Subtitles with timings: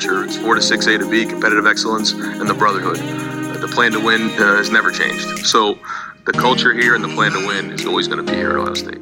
[0.00, 0.40] Culture is the culture.
[0.40, 2.96] It's 4 to 6 A to B, competitive excellence, and the brotherhood.
[3.60, 5.46] The plan to win uh, has never changed.
[5.46, 5.78] So
[6.24, 8.56] the culture here and the plan to win is always going to be here at
[8.56, 9.00] Ohio State.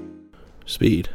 [0.66, 1.08] Speed.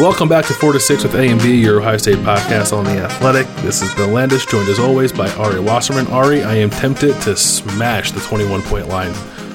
[0.00, 2.84] Welcome back to 4 to 6 with A and B, your Ohio State podcast on
[2.84, 3.46] the Athletic.
[3.62, 6.06] This is Bill Landis, joined as always by Ari Wasserman.
[6.08, 9.12] Ari, I am tempted to smash the 21 point line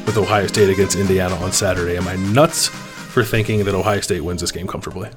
[0.07, 1.95] with Ohio State against Indiana on Saturday.
[1.95, 5.11] Am I nuts for thinking that Ohio State wins this game comfortably?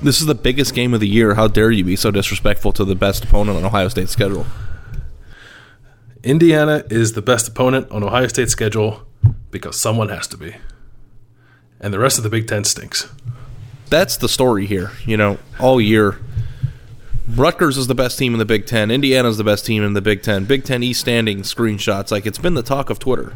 [0.00, 1.34] This is the biggest game of the year.
[1.34, 4.46] How dare you be so disrespectful to the best opponent on Ohio State's schedule?
[6.24, 9.02] Indiana is the best opponent on Ohio State's schedule
[9.50, 10.56] because someone has to be.
[11.80, 13.12] And the rest of the Big Ten stinks.
[13.92, 14.90] That's the story here.
[15.04, 16.18] You know, all year.
[17.28, 18.90] Rutgers is the best team in the Big Ten.
[18.90, 20.46] Indiana's the best team in the Big Ten.
[20.46, 22.10] Big Ten East standing screenshots.
[22.10, 23.34] Like it's been the talk of Twitter,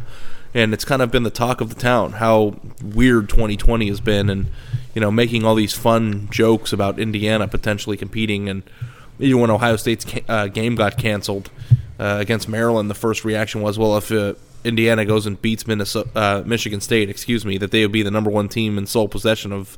[0.55, 2.13] and it's kind of been the talk of the town.
[2.13, 4.47] How weird 2020 has been, and
[4.95, 8.49] you know, making all these fun jokes about Indiana potentially competing.
[8.49, 8.63] And
[9.19, 11.51] even when Ohio State's uh, game got canceled
[12.01, 14.33] uh, against Maryland, the first reaction was, well, if uh,
[14.65, 18.11] Indiana goes and beats Minnesota, uh, Michigan State, excuse me, that they would be the
[18.11, 19.77] number one team in sole possession of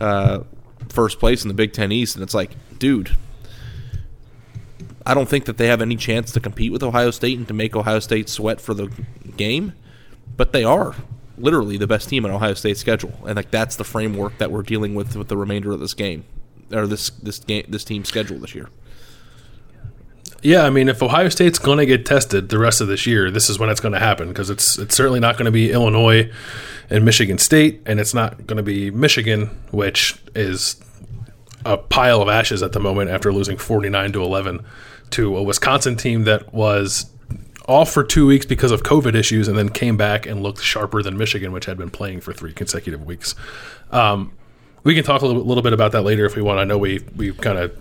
[0.00, 0.40] uh,
[0.88, 3.16] first place in the Big Ten East, and it's like, dude,
[5.04, 7.54] I don't think that they have any chance to compete with Ohio State and to
[7.54, 8.90] make Ohio State sweat for the
[9.36, 9.72] game,
[10.36, 10.94] but they are
[11.36, 14.62] literally the best team on Ohio State's schedule, and like that's the framework that we're
[14.62, 16.24] dealing with with the remainder of this game
[16.72, 18.68] or this this game this team schedule this year.
[20.42, 23.30] Yeah, I mean, if Ohio State's going to get tested the rest of this year,
[23.30, 25.72] this is when it's going to happen because it's it's certainly not going to be
[25.72, 26.30] Illinois
[26.90, 30.80] and Michigan State, and it's not going to be Michigan, which is
[31.64, 34.64] a pile of ashes at the moment after losing forty nine to eleven
[35.10, 37.06] to a Wisconsin team that was
[37.66, 41.02] off for two weeks because of COVID issues, and then came back and looked sharper
[41.02, 43.34] than Michigan, which had been playing for three consecutive weeks.
[43.90, 44.32] Um,
[44.84, 46.60] we can talk a little, little bit about that later if we want.
[46.60, 47.76] I know we we kind of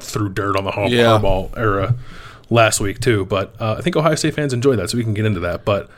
[0.00, 1.18] threw dirt on the Har- Yeah.
[1.18, 1.94] Harbaugh era
[2.50, 5.14] last week too, but uh, I think Ohio State fans enjoy that, so we can
[5.14, 5.64] get into that.
[5.64, 5.88] But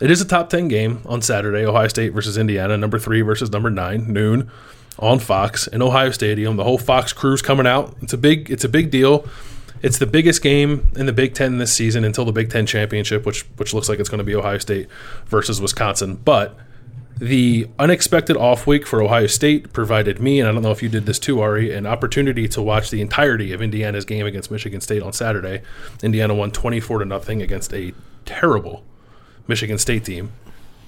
[0.00, 3.50] it is a top ten game on Saturday: Ohio State versus Indiana, number three versus
[3.50, 4.50] number nine, noon
[4.98, 6.56] on Fox in Ohio Stadium.
[6.56, 7.94] The whole Fox crew's coming out.
[8.02, 9.26] It's a big it's a big deal.
[9.82, 13.26] It's the biggest game in the Big Ten this season until the Big Ten championship,
[13.26, 14.88] which which looks like it's going to be Ohio State
[15.26, 16.14] versus Wisconsin.
[16.24, 16.56] But
[17.18, 20.88] the unexpected off week for Ohio State provided me, and I don't know if you
[20.88, 24.82] did this too, Ari, an opportunity to watch the entirety of Indiana's game against Michigan
[24.82, 25.62] State on Saturday.
[26.02, 27.94] Indiana won 24 to nothing against a
[28.26, 28.84] terrible
[29.48, 30.32] Michigan State team.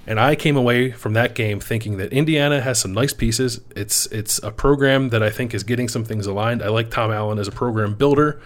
[0.07, 3.61] And I came away from that game thinking that Indiana has some nice pieces.
[3.77, 6.63] It's it's a program that I think is getting some things aligned.
[6.63, 8.41] I like Tom Allen as a program builder.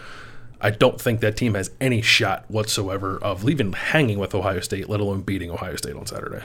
[0.61, 4.88] I don't think that team has any shot whatsoever of even hanging with Ohio State,
[4.88, 6.44] let alone beating Ohio State on Saturday.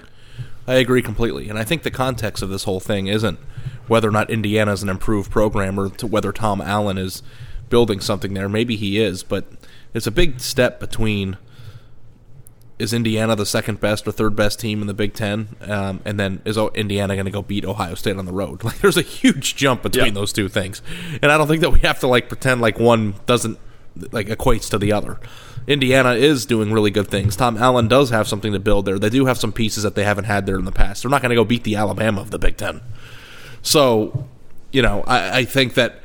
[0.67, 3.39] I agree completely, and I think the context of this whole thing isn't
[3.87, 7.23] whether or not Indiana is an improved program or to whether Tom Allen is
[7.69, 8.49] building something there.
[8.49, 9.45] Maybe he is, but
[9.93, 11.37] it's a big step between
[12.79, 16.19] is Indiana the second best or third best team in the Big Ten, um, and
[16.19, 18.63] then is Indiana going to go beat Ohio State on the road?
[18.67, 20.81] Like, there's a huge jump between those two things,
[21.21, 23.57] and I don't think that we have to like pretend like one doesn't
[24.11, 25.19] like equates to the other.
[25.67, 27.35] Indiana is doing really good things.
[27.35, 28.97] Tom Allen does have something to build there.
[28.97, 31.03] They do have some pieces that they haven't had there in the past.
[31.03, 32.81] They're not going to go beat the Alabama of the Big Ten.
[33.61, 34.27] So,
[34.71, 36.01] you know, I, I think that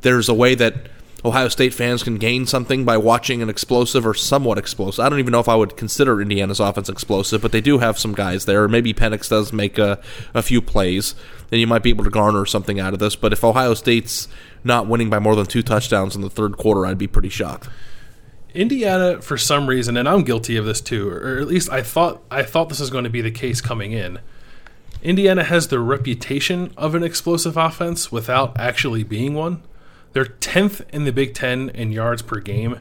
[0.00, 0.88] there's a way that
[1.24, 5.04] Ohio State fans can gain something by watching an explosive or somewhat explosive.
[5.04, 7.98] I don't even know if I would consider Indiana's offense explosive, but they do have
[7.98, 8.66] some guys there.
[8.66, 10.00] Maybe Penix does make a,
[10.34, 11.14] a few plays,
[11.50, 13.14] then you might be able to garner something out of this.
[13.14, 14.26] But if Ohio State's
[14.64, 17.68] not winning by more than two touchdowns in the third quarter, I'd be pretty shocked.
[18.54, 22.22] Indiana, for some reason, and I'm guilty of this too, or at least I thought
[22.30, 24.18] I thought this was going to be the case coming in.
[25.02, 29.62] Indiana has the reputation of an explosive offense without actually being one.
[30.12, 32.80] They're 10th in the Big Ten in yards per game.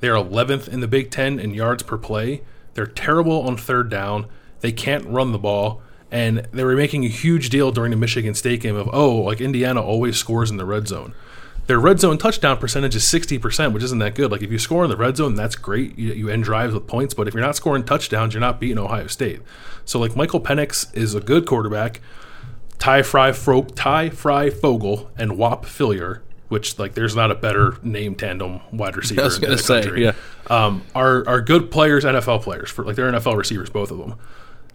[0.00, 2.42] They're 11th in the Big Ten in yards per play.
[2.74, 4.26] They're terrible on third down.
[4.60, 5.82] They can't run the ball.
[6.10, 9.40] And they were making a huge deal during the Michigan State game of, oh, like
[9.40, 11.14] Indiana always scores in the red zone.
[11.66, 14.30] Their red zone touchdown percentage is 60%, which isn't that good.
[14.32, 15.96] Like, if you score in the red zone, that's great.
[15.98, 17.14] You, you end drives with points.
[17.14, 19.40] But if you're not scoring touchdowns, you're not beating Ohio State.
[19.84, 22.00] So, like, Michael Penix is a good quarterback.
[22.78, 26.22] Ty Fry, Fro- Ty Fryfogle and Whop Philyor
[26.52, 29.22] which like there's not a better name tandem wide receiver.
[29.22, 30.12] I was going to say, yeah,
[30.50, 34.18] um, are are good players, NFL players for like they're NFL receivers, both of them.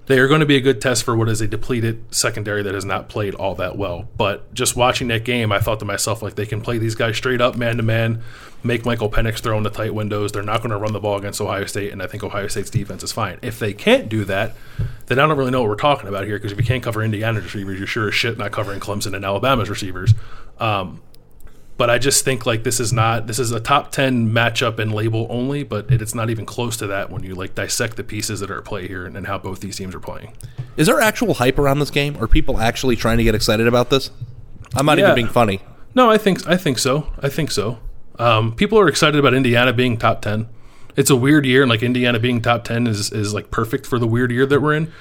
[0.08, 2.74] They are going to be a good test for what is a depleted secondary that
[2.74, 4.08] has not played all that well.
[4.16, 7.18] But just watching that game, I thought to myself like they can play these guys
[7.18, 8.24] straight up man to man,
[8.64, 10.32] make Michael Penix throw in the tight windows.
[10.32, 12.70] They're not going to run the ball against Ohio State, and I think Ohio State's
[12.70, 13.38] defense is fine.
[13.42, 14.56] If they can't do that,
[15.08, 17.04] then I don't really know what we're talking about here because if you can't cover
[17.04, 20.14] Indiana receivers, you're sure as shit not covering Clemson and Alabama's receivers.
[20.58, 21.02] Um,
[21.78, 24.92] but I just think like this is not this is a top ten matchup and
[24.94, 28.04] label only, but it, it's not even close to that when you like dissect the
[28.04, 30.34] pieces that are at play here and, and how both these teams are playing.
[30.76, 32.18] Is there actual hype around this game?
[32.22, 34.12] Are people actually trying to get excited about this?
[34.76, 35.06] I'm not Yeah.
[35.06, 35.62] even being funny.
[35.96, 37.12] No, I think I think so.
[37.20, 37.80] I think so.
[38.20, 40.48] Um, people are excited about Indiana being top ten.
[40.96, 44.00] It's a weird year, and like Indiana being top ten is is like perfect for
[44.00, 44.92] the weird year that we're in.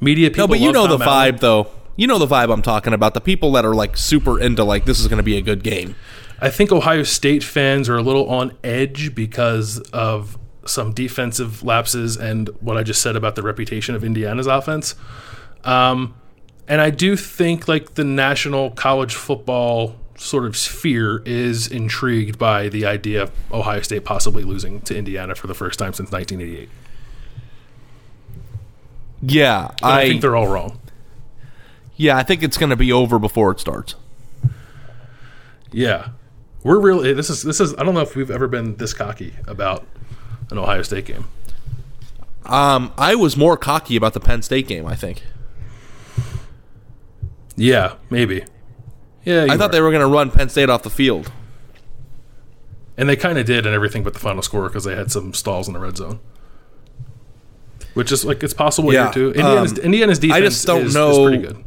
[0.00, 1.68] Media people, No, but you know the vibe though.
[1.96, 3.14] You know the vibe I'm talking about.
[3.14, 5.62] The people that are like super into like this is going to be a good
[5.62, 5.94] game.
[6.40, 12.16] I think Ohio State fans are a little on edge because of some defensive lapses
[12.16, 14.94] and what I just said about the reputation of Indiana's offense.
[15.64, 16.14] Um,
[16.66, 22.68] and I do think like the national college football sort of sphere is intrigued by
[22.68, 26.68] the idea of Ohio State possibly losing to Indiana for the first time since 1988.
[29.24, 30.80] Yeah, But I, think they're all wrong.
[31.96, 33.94] Yeah, I think it's going to be over before it starts.
[35.70, 36.10] Yeah,
[36.62, 39.34] we're really this is this is I don't know if we've ever been this cocky
[39.46, 39.86] about
[40.50, 41.24] an Ohio State game.
[42.44, 44.86] Um, I was more cocky about the Penn State game.
[44.86, 45.22] I think
[47.56, 48.44] Yeah, maybe.
[49.24, 49.72] Yeah, I thought are.
[49.72, 51.30] they were going to run Penn State off the field.
[52.96, 55.32] And they kind of did and everything but the final score because they had some
[55.32, 56.20] stalls in the red zone.
[57.94, 59.26] Which is like it's possible Yeah, here too.
[59.32, 61.64] Indiana's, um, Indiana's defense I just don't is, is pretty good.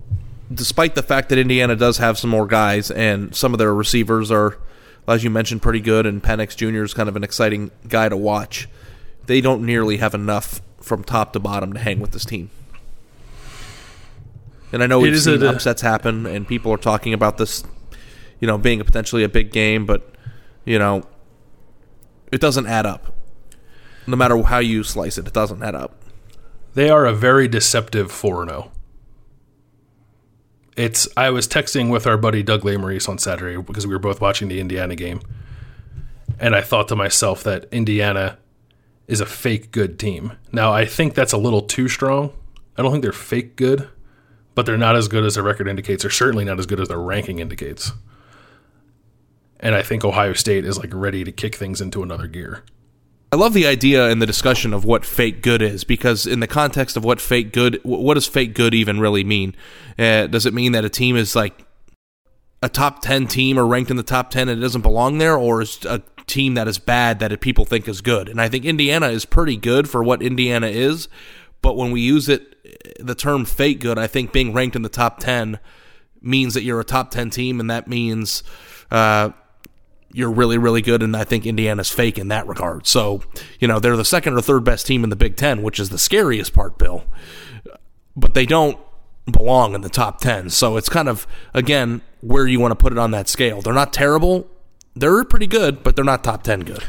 [0.54, 4.32] despite the fact that Indiana does have some more guys and some of their receivers
[4.32, 4.58] are,
[5.08, 6.84] as you mentioned, pretty good, and Penix Jr.
[6.84, 8.68] is kind of an exciting guy to watch,
[9.28, 12.50] they don't nearly have enough from top to bottom to hang with this team.
[14.72, 17.64] And I know we've seen a- upsets happen, and people are talking about this,
[18.40, 20.12] you know, being potentially a big game, but
[20.66, 21.04] you know,
[22.32, 23.14] it doesn't add up.
[24.08, 25.96] No matter how you slice it, it doesn't add up.
[26.76, 28.72] They are a very deceptive 4 0.
[30.76, 34.20] It's I was texting with our buddy Doug Maurice on Saturday because we were both
[34.20, 35.22] watching the Indiana game.
[36.38, 38.38] And I thought to myself that Indiana
[39.08, 40.34] is a fake good team.
[40.52, 42.34] Now I think that's a little too strong.
[42.78, 43.88] I don't think they're fake good,
[44.54, 46.04] but they're not as good as their record indicates.
[46.04, 47.94] They're certainly not as good as their ranking indicates.
[49.62, 52.64] And I think Ohio State is like ready to kick things into another gear.
[53.36, 56.48] I love the idea and the discussion of what fake good is because in the
[56.48, 59.58] context of what fake good, what does fake good even really mean?
[60.00, 61.66] Uh, does it mean that a team is like
[62.64, 65.36] a top ten team or ranked in the top ten and it doesn't belong there,
[65.36, 68.30] or is a team that is bad that people think is good?
[68.30, 71.10] And I think Indiana is pretty good for what Indiana is,
[71.62, 72.56] but when we use it,
[73.06, 75.60] the term fake good, I think being ranked in the top ten
[76.22, 78.44] means that you're a top ten team, and that means.
[78.90, 79.32] Uh,
[80.12, 82.88] you're really, really good, and I think Indiana's fake in that regard.
[82.88, 83.22] So,
[83.60, 85.90] you know, they're the second or third best team in the Big Ten, which is
[85.90, 87.04] the scariest part, Bill.
[88.16, 88.78] But they don't
[89.30, 90.50] belong in the top 10.
[90.52, 93.62] So it's kind of, again, where you want to put it on that scale.
[93.62, 94.48] They're not terrible.
[94.96, 96.84] They're pretty good, but they're not top 10 good.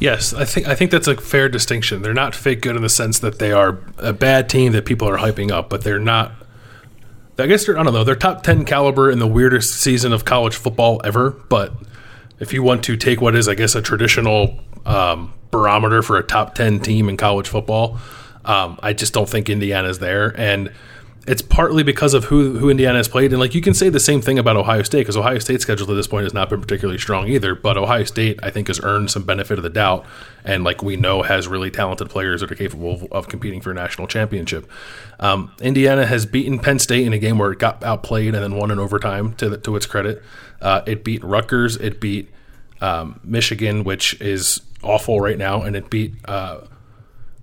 [0.00, 2.00] Yes, I think I think that's a fair distinction.
[2.00, 5.06] They're not fake good in the sense that they are a bad team that people
[5.06, 6.32] are hyping up, but they're not.
[7.38, 8.02] I guess they're I don't know.
[8.02, 11.30] They're top ten caliber in the weirdest season of college football ever.
[11.30, 11.74] But
[12.40, 16.22] if you want to take what is, I guess, a traditional um, barometer for a
[16.22, 17.98] top ten team in college football,
[18.44, 20.34] um, I just don't think Indiana's there.
[20.40, 20.72] And
[21.26, 24.00] it's partly because of who who Indiana has played, and like you can say the
[24.00, 26.60] same thing about Ohio State because Ohio State's schedule at this point has not been
[26.60, 27.54] particularly strong either.
[27.54, 30.06] But Ohio State, I think, has earned some benefit of the doubt,
[30.44, 33.70] and like we know, has really talented players that are capable of, of competing for
[33.70, 34.68] a national championship.
[35.20, 38.56] Um, Indiana has beaten Penn State in a game where it got outplayed and then
[38.56, 39.34] won in overtime.
[39.34, 40.22] To the, to its credit,
[40.60, 42.30] uh, it beat Rutgers, it beat
[42.80, 46.14] um, Michigan, which is awful right now, and it beat.
[46.24, 46.60] Uh,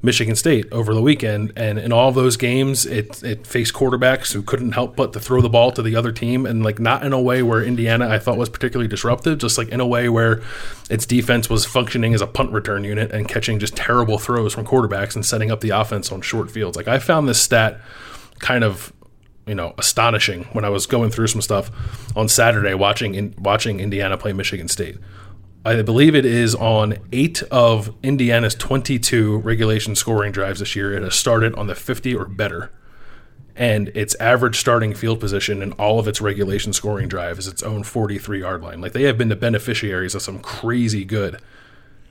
[0.04, 4.44] Michigan State over the weekend, and in all those games, it it faced quarterbacks who
[4.44, 7.14] couldn't help but to throw the ball to the other team, and like not in
[7.14, 10.44] a way where Indiana I thought was particularly disruptive, just like in a way where
[10.90, 14.66] its defense was functioning as a punt return unit and catching just terrible throws from
[14.66, 16.78] quarterbacks and setting up the offense on short fields.
[16.78, 17.82] Like I found this stat
[18.38, 18.94] kind of
[19.48, 21.72] you know astonishing when I was going through some stuff
[22.16, 24.98] on Saturday watching in, watching Indiana play Michigan State.
[25.66, 30.94] I believe it is on eight of Indiana's 22 regulation scoring drives this year.
[30.94, 32.72] It has started on the 50 or better.
[33.54, 37.64] And its average starting field position in all of its regulation scoring drives is its
[37.64, 38.80] own 43 yard line.
[38.80, 41.42] Like they have been the beneficiaries of some crazy good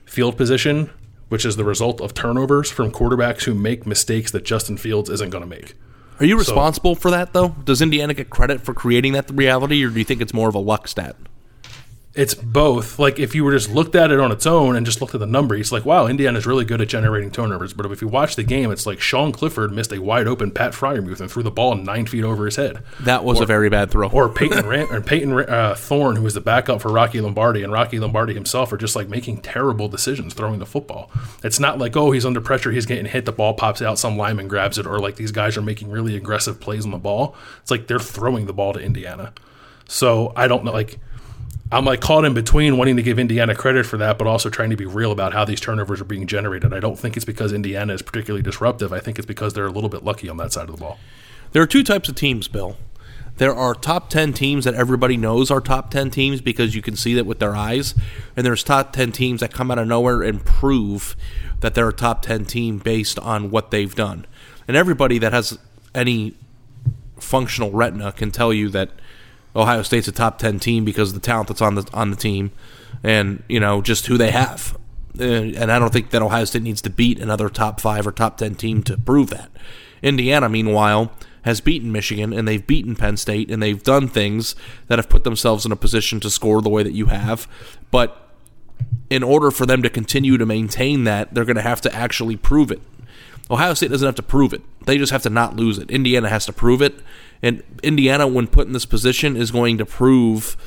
[0.05, 0.91] field position,
[1.29, 5.31] which is the result of turnovers from quarterbacks who make mistakes that Justin Fields isn't
[5.31, 5.73] going to make.
[6.19, 7.49] Are you responsible so, for that, though?
[7.49, 10.55] Does Indiana get credit for creating that reality, or do you think it's more of
[10.55, 11.15] a luck stat?
[12.17, 12.97] It's both.
[12.97, 15.19] Like if you were just looked at it on its own and just looked at
[15.19, 17.73] the number, it's like, wow, Indiana's really good at generating turnovers.
[17.73, 20.73] But if you watch the game, it's like Sean Clifford missed a wide open Pat
[20.73, 22.83] Freiermuth and threw the ball nine feet over his head.
[23.01, 24.09] That was or, a very bad throw.
[24.09, 27.71] or Payton Ran- or Payton uh, Thorne, who was the backup for Rocky Lombardi, and
[27.71, 31.11] Rocky Lombardi himself are just like making terrible decisions throwing the football.
[31.43, 34.17] It's not like oh he's under pressure, he's getting hit, the ball pops out, some
[34.17, 37.35] lineman grabs it, or like these guys are making really aggressive plays on the ball.
[37.61, 39.33] It's like they're throwing the ball to Indiana.
[39.87, 40.99] So I don't know like
[41.69, 44.69] I'm like caught in between wanting to give Indiana credit for that, but also trying
[44.69, 46.73] to be real about how these turnovers are being generated.
[46.73, 48.93] I don't think it's because Indiana is particularly disruptive.
[48.93, 50.97] I think it's because they're a little bit lucky on that side of the ball.
[51.51, 52.77] There are two types of teams, Bill.
[53.35, 56.95] There are top 10 teams that everybody knows are top 10 teams because you can
[56.95, 57.93] see that with their eyes.
[58.35, 61.15] And there's top 10 teams that come out of nowhere and prove
[61.59, 64.25] that they're a top 10 team based on what they've done.
[64.67, 65.59] And everybody that has
[65.93, 66.33] any
[67.19, 68.91] functional retina can tell you that–
[69.57, 72.15] Ohio State's a top ten team because of the talent that's on the on the
[72.15, 72.51] team,
[73.03, 74.77] and you know just who they have.
[75.19, 78.11] Uh, and I don't think that Ohio State needs to beat another top five or
[78.11, 79.49] top ten team to prove that.
[80.03, 81.11] Indiana, meanwhile,
[81.41, 84.53] has beaten Michigan and they've beaten Penn State and they've done things
[84.87, 87.47] that have put themselves in a position to score the way that you have.
[87.89, 88.29] But
[89.09, 92.35] in order for them to continue to maintain that, they're going to have to actually
[92.35, 92.81] prove it.
[93.49, 94.61] Ohio State doesn't have to prove it.
[94.85, 95.89] They just have to not lose it.
[95.89, 96.99] Indiana has to prove it.
[97.41, 100.57] And Indiana, when put in this position, is going to prove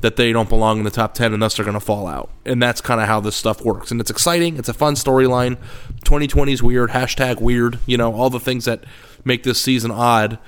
[0.00, 2.30] that they don't belong in the top 10 and thus they're going to fall out.
[2.44, 3.90] And that's kind of how this stuff works.
[3.90, 4.58] And it's exciting.
[4.58, 5.56] It's a fun storyline.
[6.04, 6.90] 2020 is weird.
[6.90, 7.78] Hashtag weird.
[7.86, 8.84] You know, all the things that
[9.24, 10.38] make this season odd.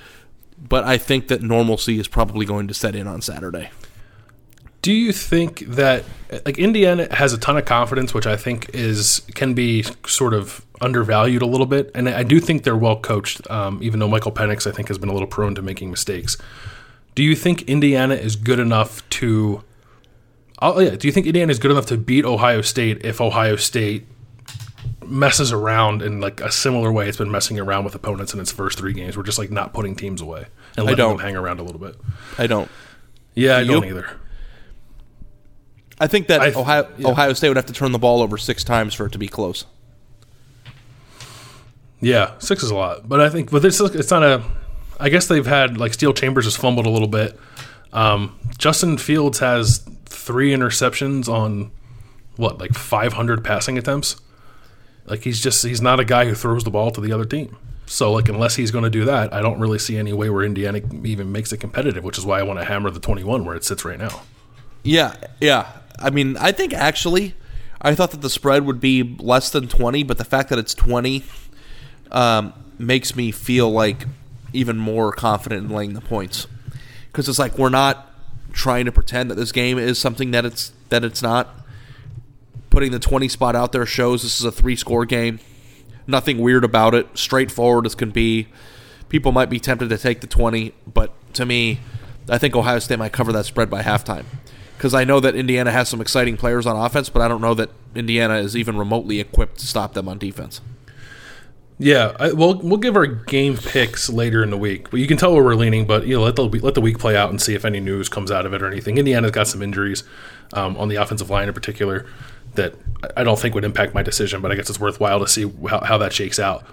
[0.57, 3.71] But I think that normalcy is probably going to set in on Saturday.
[4.81, 6.05] Do you think that
[6.45, 10.65] like Indiana has a ton of confidence, which I think is can be sort of
[10.81, 13.49] undervalued a little bit, and I do think they're well coached.
[13.49, 16.37] Um, even though Michael Penix, I think, has been a little prone to making mistakes.
[17.15, 19.63] Do you think Indiana is good enough to?
[20.61, 23.55] Oh yeah, do you think Indiana is good enough to beat Ohio State if Ohio
[23.55, 24.05] State
[25.05, 28.51] messes around in like a similar way it's been messing around with opponents in its
[28.51, 29.17] first three games?
[29.17, 30.45] We're just like not putting teams away
[30.77, 31.95] and letting them hang around a little bit.
[32.37, 32.69] I don't.
[33.33, 34.09] Yeah, do I don't either.
[35.99, 37.09] I think that I, Ohio yeah.
[37.09, 39.27] Ohio State would have to turn the ball over six times for it to be
[39.27, 39.65] close.
[42.01, 44.43] Yeah, six is a lot, but I think, but it's it's not a.
[44.99, 47.37] I guess they've had like Steele Chambers has fumbled a little bit.
[47.91, 51.71] Um, Justin Fields has three interceptions on
[52.35, 54.21] what like 500 passing attempts.
[55.05, 57.57] Like he's just he's not a guy who throws the ball to the other team.
[57.85, 60.43] So like unless he's going to do that, I don't really see any way where
[60.43, 63.55] Indiana even makes it competitive, which is why I want to hammer the 21 where
[63.55, 64.21] it sits right now.
[64.83, 65.78] Yeah, yeah.
[65.99, 67.35] I mean, I think actually,
[67.81, 70.73] I thought that the spread would be less than 20, but the fact that it's
[70.73, 71.23] 20
[72.11, 74.05] um, makes me feel like
[74.53, 76.47] even more confident in laying the points.
[77.07, 78.07] Because it's like we're not
[78.51, 81.55] trying to pretend that this game is something that it's that it's not.
[82.69, 85.39] Putting the 20 spot out there shows this is a three score game.
[86.05, 87.07] Nothing weird about it.
[87.17, 88.47] Straightforward as can be.
[89.09, 91.79] People might be tempted to take the 20, but to me,
[92.29, 94.25] I think Ohio State might cover that spread by halftime.
[94.79, 97.53] Because I know that Indiana has some exciting players on offense, but I don't know
[97.53, 100.61] that Indiana is even remotely equipped to stop them on defense.
[101.77, 105.17] Yeah, I, we'll we'll give our game picks later in the week, but you can
[105.17, 105.85] tell where we're leaning.
[105.85, 108.07] But you know, let the let the week play out and see if any news
[108.07, 108.97] comes out of it or anything.
[108.97, 110.05] Indiana's got some injuries
[110.53, 112.05] um, on the offensive line in particular
[112.55, 112.73] that
[113.17, 115.81] I don't think would impact my decision, but I guess it's worthwhile to see how,
[115.81, 116.65] how that shakes out.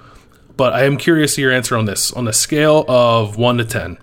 [0.57, 2.13] But I am curious to your answer on this.
[2.13, 3.99] On a scale of one to ten,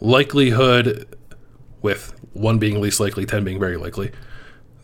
[0.00, 1.06] likelihood
[1.82, 4.12] with one being least likely, ten being very likely,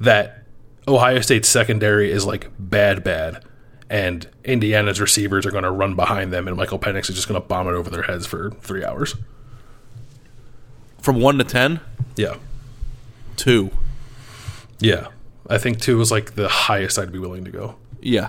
[0.00, 0.42] that
[0.88, 3.44] Ohio State's secondary is like bad, bad
[3.90, 7.38] and Indiana's receivers are going to run behind them, and Michael Penix is just going
[7.40, 9.14] to bomb it over their heads for three hours.
[11.00, 11.80] From one to ten,
[12.16, 12.36] Yeah,
[13.36, 13.70] two.
[14.78, 15.08] yeah.
[15.50, 17.74] I think two is like the highest I'd be willing to go.
[18.00, 18.28] Yeah,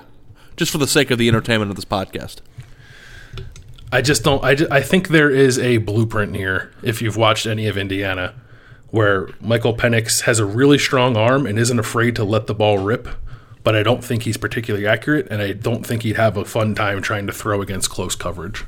[0.57, 2.41] just for the sake of the entertainment of this podcast.
[3.91, 4.43] I just don't.
[4.43, 6.73] I, ju- I think there is a blueprint here.
[6.81, 8.33] If you've watched any of Indiana,
[8.93, 12.77] where Michael Penix has a really strong arm and isn't afraid to let the ball
[12.77, 13.07] rip,
[13.63, 16.75] but I don't think he's particularly accurate, and I don't think he'd have a fun
[16.75, 18.65] time trying to throw against close coverage.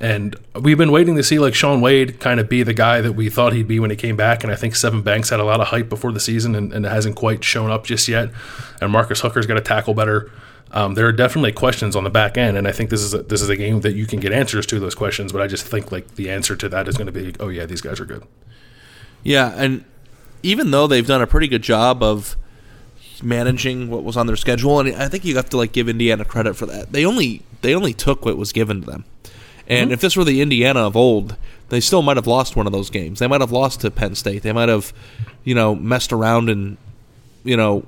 [0.00, 3.12] And we've been waiting to see like Shaun Wade kind of be the guy that
[3.12, 4.42] we thought he'd be when he came back.
[4.42, 6.84] And I think Sevyn Banks had a lot of hype before the season and, and
[6.84, 8.30] hasn't quite shown up just yet.
[8.80, 10.28] And Marcus Hooker's got to tackle better.
[10.72, 13.22] Um, there are definitely questions on the back end, and I think this is a,
[13.22, 15.32] this is a game that you can get answers to those questions.
[15.32, 17.64] But I just think like the answer to that is going to be, oh yeah,
[17.64, 18.24] these guys are good.
[19.26, 19.84] Yeah, and
[20.42, 22.36] even though they've done a pretty good job of
[23.22, 26.24] managing what was on their schedule, and I think you have to like give Indiana
[26.24, 26.92] credit for that.
[26.92, 29.04] They only they only took what was given to them.
[29.66, 29.94] And mm-hmm.
[29.94, 31.36] if this were the Indiana of old,
[31.70, 33.18] they still might have lost one of those games.
[33.18, 34.42] They might have lost to Penn State.
[34.42, 34.92] They might have,
[35.42, 36.76] you know, messed around and,
[37.42, 37.84] you know,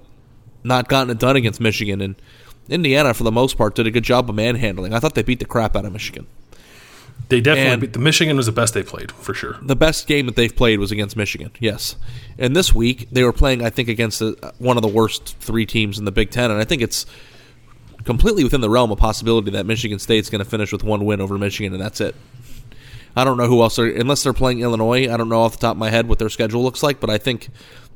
[0.64, 2.00] not gotten it done against Michigan.
[2.00, 2.16] And
[2.68, 4.92] Indiana, for the most part, did a good job of manhandling.
[4.92, 6.26] I thought they beat the crap out of Michigan.
[7.28, 9.58] They definitely And- beat the Michigan was the best they played for sure.
[9.62, 11.50] the best game that they've played was against Michigan.
[11.60, 11.96] Yes,
[12.38, 14.22] and this week they were playing, I think, against
[14.58, 17.04] one of the worst three teams in the Big Ten, and I think it's
[18.04, 21.20] completely within the realm of possibility that Michigan State's going to finish with one win
[21.20, 22.14] over Michigan, and that's it.
[23.16, 25.12] I don't know who else are unless they're playing Illinois.
[25.12, 27.10] I don't know off the top of my head what their schedule looks like, but
[27.10, 27.48] I think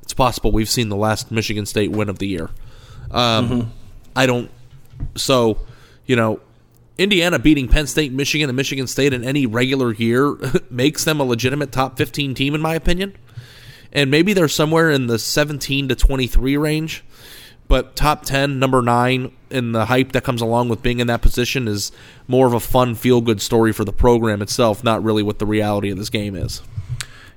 [0.02, 2.50] it's possible we've seen the last Michigan State win of the year.
[3.10, 3.72] Um,
[4.16, 4.50] I don't.
[5.14, 5.58] So,
[6.06, 6.40] you know,
[7.02, 10.36] Indiana beating Penn State, Michigan, and Michigan State in any regular year
[10.70, 13.16] makes them a legitimate top 15 team, in my opinion.
[13.92, 17.04] And maybe they're somewhere in the 17 to 23 range.
[17.68, 21.22] But top 10, number 9, and the hype that comes along with being in that
[21.22, 21.90] position is
[22.28, 25.46] more of a fun, feel good story for the program itself, not really what the
[25.46, 26.60] reality of this game is.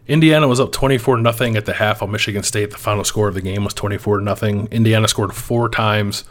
[0.08, 2.72] Indiana was up 24 nothing at the half on Michigan State.
[2.72, 4.68] The final score of the game was 24 nothing.
[4.72, 6.26] Indiana scored four times.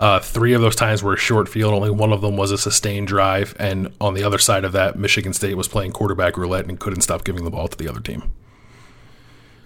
[0.00, 1.74] Uh, three of those times were a short field.
[1.74, 3.54] Only one of them was a sustained drive.
[3.58, 7.02] And on the other side of that, Michigan State was playing quarterback roulette and couldn't
[7.02, 8.32] stop giving the ball to the other team.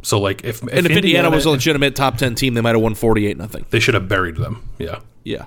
[0.02, 2.80] So, like, if, And if Indiana, was a legitimate top 10 team, they might have
[2.82, 3.64] won 48 nothing.
[3.70, 4.68] they should have buried them.
[4.76, 4.98] Yeah.
[5.22, 5.46] Yeah.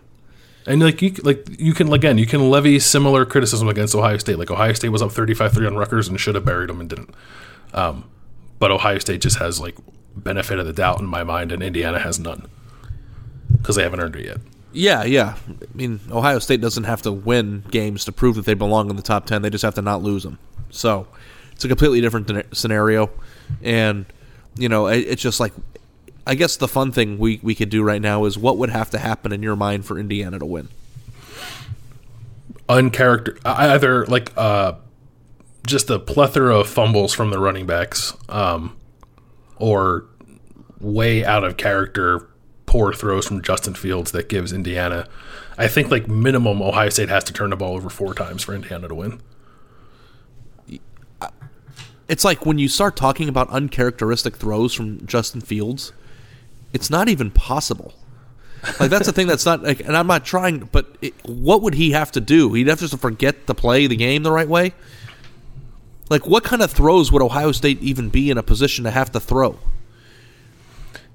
[0.65, 4.37] And like you like you can again you can levy similar criticism against Ohio State.
[4.37, 7.15] Like Ohio State was up 35-3 on Rutgers and should have buried them and didn't.
[7.73, 8.03] Um,
[8.59, 9.75] but Ohio State just has like
[10.13, 12.49] benefit of the doubt in my mind, and Indiana has none
[13.53, 14.37] because they haven't earned it yet.
[14.77, 15.35] Yeah, yeah.
[15.49, 18.95] I mean, Ohio State doesn't have to win games to prove that they belong in
[18.95, 19.41] the top 10.
[19.41, 20.37] They just have to not lose them.
[20.69, 21.07] So
[21.51, 23.09] it's a completely different scenario.
[23.63, 24.05] And,
[24.55, 25.53] you know, it's just like,
[26.27, 28.91] I guess the fun thing we, we could do right now is what would have
[28.91, 30.69] to happen in your mind for Indiana to win?
[32.69, 34.73] Uncharacter either like uh,
[35.65, 38.77] just a plethora of fumbles from the running backs, um,
[39.55, 40.05] or
[40.79, 42.27] way out of character
[42.77, 45.07] poor throws from Justin Fields that gives Indiana.
[45.57, 48.53] I think like minimum Ohio State has to turn the ball over four times for
[48.53, 49.19] Indiana to win.
[52.07, 55.91] It's like when you start talking about uncharacteristic throws from Justin Fields,
[56.71, 57.95] it's not even possible.
[58.79, 61.73] Like that's the thing that's not like, and I'm not trying, but it, what would
[61.73, 62.53] he have to do?
[62.53, 64.75] He'd have to forget to play the game the right way.
[66.11, 69.11] Like what kind of throws would Ohio State even be in a position to have
[69.13, 69.57] to throw?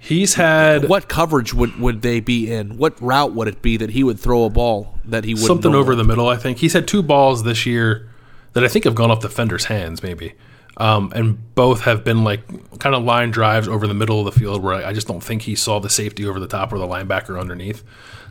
[0.05, 2.77] He's had What coverage would would they be in?
[2.77, 5.77] What route would it be that he would throw a ball that he would something
[5.77, 6.29] over the middle.
[6.29, 8.09] I think he's had two balls this year
[8.53, 10.35] that I think have gone off the defenders' hands, maybe,
[10.77, 12.41] um, and both have been like
[12.81, 15.23] kind of line drives over the middle of the field where I, I just don't
[15.23, 17.85] think he saw the safety over the top or the linebacker underneath.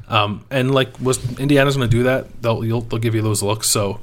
[0.09, 2.41] Um, and like, was Indiana's going to do that?
[2.41, 3.69] They'll you'll, they'll give you those looks.
[3.69, 4.01] So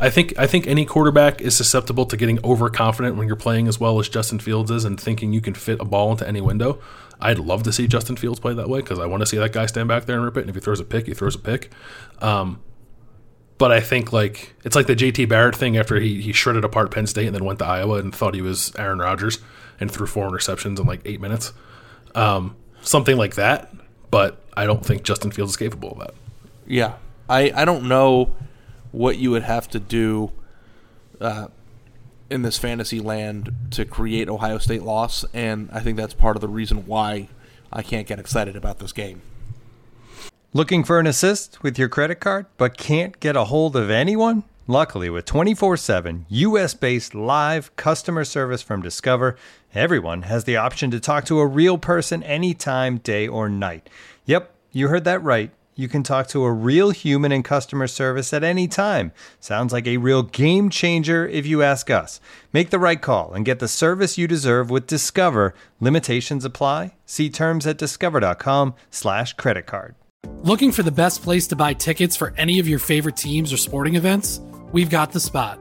[0.00, 3.80] I think I think any quarterback is susceptible to getting overconfident when you're playing as
[3.80, 6.80] well as Justin Fields is and thinking you can fit a ball into any window.
[7.20, 9.52] I'd love to see Justin Fields play that way because I want to see that
[9.52, 10.42] guy stand back there and rip it.
[10.42, 11.72] And if he throws a pick, he throws a pick.
[12.20, 12.62] Um,
[13.58, 16.92] but I think like it's like the JT Barrett thing after he, he shredded apart
[16.92, 19.40] Penn State and then went to Iowa and thought he was Aaron Rodgers
[19.80, 21.52] and threw four interceptions in like eight minutes.
[22.14, 23.74] Um, something like that.
[24.12, 26.14] But I don't think Justin Fields is capable of that.
[26.68, 26.94] Yeah,
[27.28, 28.34] I I don't know
[28.92, 30.32] what you would have to do
[31.20, 31.48] uh,
[32.30, 36.40] in this fantasy land to create Ohio State loss, and I think that's part of
[36.40, 37.28] the reason why
[37.72, 39.22] I can't get excited about this game.
[40.52, 44.44] Looking for an assist with your credit card, but can't get a hold of anyone?
[44.66, 49.36] Luckily, with 24 7 US based live customer service from Discover,
[49.74, 53.88] everyone has the option to talk to a real person anytime, day or night.
[54.26, 55.50] Yep, you heard that right.
[55.78, 59.12] You can talk to a real human in customer service at any time.
[59.38, 62.20] Sounds like a real game changer if you ask us.
[62.52, 65.54] Make the right call and get the service you deserve with Discover.
[65.78, 66.96] Limitations apply.
[67.06, 69.94] See terms at discover.com/slash credit card.
[70.42, 73.56] Looking for the best place to buy tickets for any of your favorite teams or
[73.56, 74.40] sporting events?
[74.72, 75.60] We've got the spot.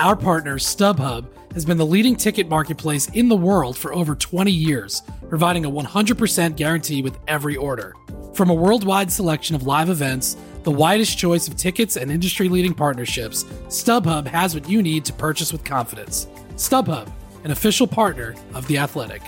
[0.00, 4.50] Our partner, StubHub, has been the leading ticket marketplace in the world for over 20
[4.50, 7.94] years, providing a 100% guarantee with every order.
[8.34, 12.72] From a worldwide selection of live events, the widest choice of tickets, and industry leading
[12.72, 16.28] partnerships, StubHub has what you need to purchase with confidence.
[16.54, 17.12] StubHub,
[17.44, 19.20] an official partner of The Athletic.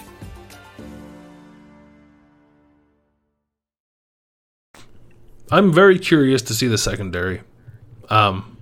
[5.51, 7.43] I'm very curious to see the secondary.
[8.09, 8.57] Um,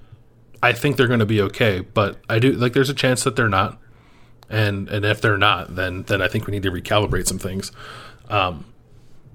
[0.61, 3.37] I think they're going to be okay, but I do like there's a chance that
[3.37, 3.81] they're not,
[4.51, 7.71] and and if they're not, then then I think we need to recalibrate some things.
[8.29, 8.72] Um,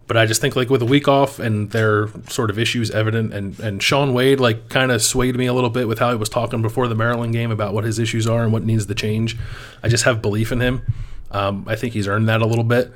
[0.07, 3.33] but I just think like with a week off and their sort of issues evident,
[3.33, 6.17] and and Shaun Wade like kind of swayed me a little bit with how he
[6.17, 8.95] was talking before the Maryland game about what his issues are and what needs to
[8.95, 9.37] change.
[9.83, 10.81] I just have belief in him.
[11.31, 12.93] Um, I think he's earned that a little bit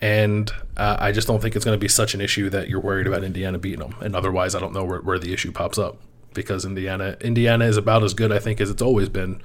[0.00, 2.80] and uh, I just don't think it's going to be such an issue that you're
[2.80, 3.94] worried about Indiana beating them.
[4.00, 5.96] And otherwise, I don't know where, where the issue pops up
[6.34, 9.40] because Indiana Indiana is about as good I think as it's always been.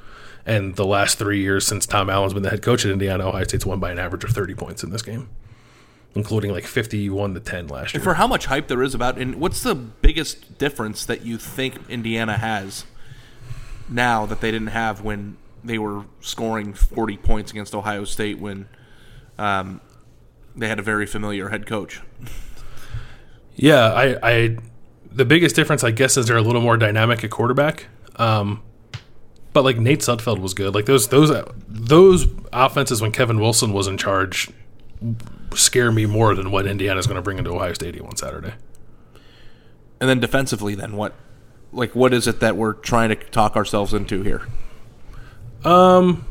[0.45, 3.43] And the last three years since Tom Allen's been the head coach at Indiana, Ohio
[3.43, 5.29] State's won by an average of 30 points in this game,
[6.15, 7.99] including like 51 to 10 last year.
[7.99, 11.37] And for how much hype there is about, and what's the biggest difference that you
[11.37, 12.85] think Indiana has
[13.89, 18.67] now that they didn't have when they were scoring 40 points against Ohio State when
[19.37, 19.79] um,
[20.55, 22.01] they had a very familiar head coach.
[23.55, 24.57] Yeah, I, I,
[25.11, 27.87] the biggest difference, I guess, is they're a little more dynamic at quarterback.
[28.15, 28.63] Um,
[29.53, 30.73] but like Nate Sudfeld was good.
[30.73, 31.31] Like those those
[31.67, 34.49] those offenses when Kevin Wilson was in charge
[35.55, 38.53] scare me more than what Indiana's going to bring into Ohio Stadium on Saturday.
[39.99, 41.13] And then defensively, then what?
[41.71, 44.41] Like, what is it that we're trying to talk ourselves into here?
[45.63, 46.25] Um,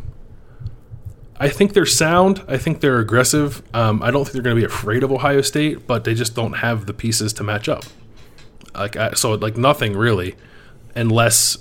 [1.38, 2.42] I think they're sound.
[2.46, 3.62] I think they're aggressive.
[3.74, 6.34] Um, I don't think they're going to be afraid of Ohio State, but they just
[6.34, 7.84] don't have the pieces to match up.
[8.74, 10.34] Like I, so, like nothing really,
[10.94, 11.58] unless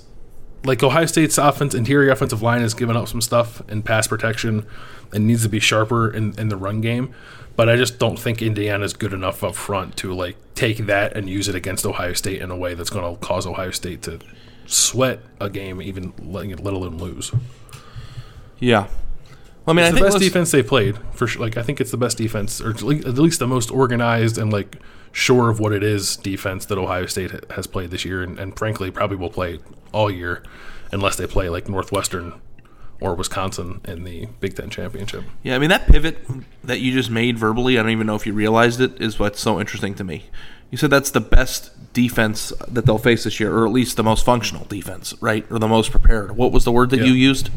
[0.64, 4.66] like Ohio State's offense interior offensive line has given up some stuff in pass protection
[5.12, 7.14] and needs to be sharper in, in the run game.
[7.56, 11.28] But I just don't think Indiana's good enough up front to like take that and
[11.28, 14.18] use it against Ohio State in a way that's going to cause Ohio State to
[14.66, 17.32] sweat a game, even let, let alone lose.
[18.58, 18.88] Yeah,
[19.66, 21.42] I mean, it's I the best defense they played for sure.
[21.42, 24.76] Like, I think it's the best defense, or at least the most organized and like
[25.12, 28.56] sure of what it is defense that Ohio State has played this year, and, and
[28.58, 29.60] frankly, probably will play
[29.92, 30.42] all year,
[30.92, 32.40] unless they play like Northwestern
[33.00, 35.24] or Wisconsin in the Big Ten championship.
[35.42, 36.18] Yeah, I mean that pivot
[36.64, 39.40] that you just made verbally, I don't even know if you realized it, is what's
[39.40, 40.26] so interesting to me.
[40.70, 44.04] You said that's the best defense that they'll face this year, or at least the
[44.04, 45.44] most functional defense, right?
[45.50, 46.36] Or the most prepared.
[46.36, 47.06] What was the word that yeah.
[47.06, 47.50] you used?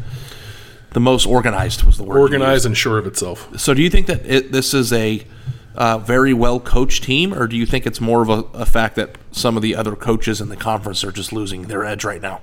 [0.94, 2.18] the most organized was the word.
[2.18, 3.58] Organized and sure of itself.
[3.58, 5.26] So, do you think that it, this is a
[5.74, 8.94] uh, very well coached team, or do you think it's more of a, a, fact
[8.94, 12.22] that some of the other coaches in the conference are just losing their edge right
[12.22, 12.40] now?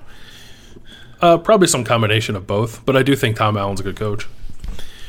[1.22, 4.28] Uh, probably some combination of both, but I do think Tom Allen's a good coach.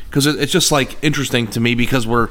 [0.05, 2.29] Because it's just like interesting to me because we're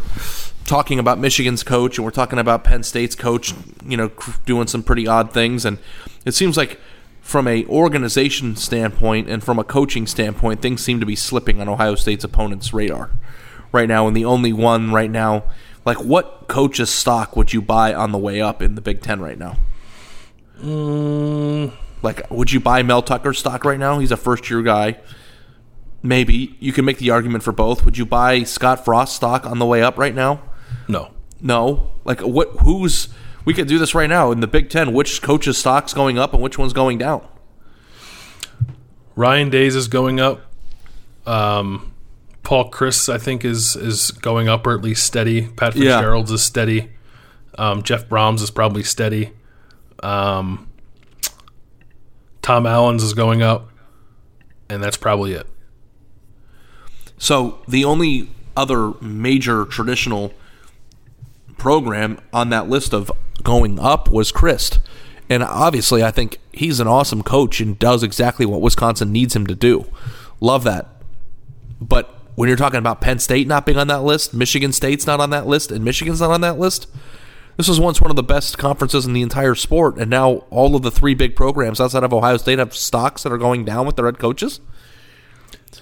[0.66, 3.52] talking about Michigan's coach and we're talking about Penn State's coach,
[3.84, 4.12] you know,
[4.46, 5.78] doing some pretty odd things, and
[6.24, 6.78] it seems like
[7.22, 11.68] from a organization standpoint and from a coaching standpoint, things seem to be slipping on
[11.68, 13.10] Ohio State's opponent's radar
[13.72, 14.06] right now.
[14.06, 15.44] And the only one right now,
[15.84, 19.20] like what coach's stock would you buy on the way up in the Big Ten
[19.20, 19.56] right now?
[20.60, 21.72] Mm.
[22.02, 23.98] Like, would you buy Mel Tucker's stock right now?
[23.98, 24.98] He's a first year guy.
[26.02, 27.84] Maybe you can make the argument for both.
[27.84, 30.42] Would you buy Scott Frost stock on the way up right now?
[30.88, 31.12] No.
[31.40, 31.92] No.
[32.04, 32.48] Like what?
[32.62, 33.08] Who's
[33.44, 34.92] we could do this right now in the Big Ten.
[34.92, 37.26] Which coach's stock's going up and which one's going down?
[39.14, 40.40] Ryan Days is going up.
[41.26, 41.92] Um,
[42.42, 45.48] Paul Chryst, I think, is is going up or at least steady.
[45.48, 45.98] Pat Yeah.
[45.98, 46.90] Fitzgerald's is steady.
[47.58, 49.32] Um, Jeff Brohm's is probably steady.
[50.02, 50.68] Um,
[52.42, 53.70] Tom Allen's is going up,
[54.68, 55.46] and that's probably it.
[57.16, 60.34] So the only other major traditional
[61.56, 63.10] program on that list of
[63.42, 64.78] going up was Chryst.
[65.30, 69.46] And obviously, I think he's an awesome coach and does exactly what Wisconsin needs him
[69.46, 69.86] to do.
[70.40, 70.88] Love that.
[71.80, 75.20] But when you're talking about Penn State not being on that list, Michigan State's not
[75.20, 76.88] on that list, and Michigan's not on that list,
[77.56, 80.74] this was once one of the best conferences in the entire sport, and now all
[80.74, 83.86] of the three big programs outside of Ohio State have stocks that are going down
[83.86, 84.60] with their head coaches.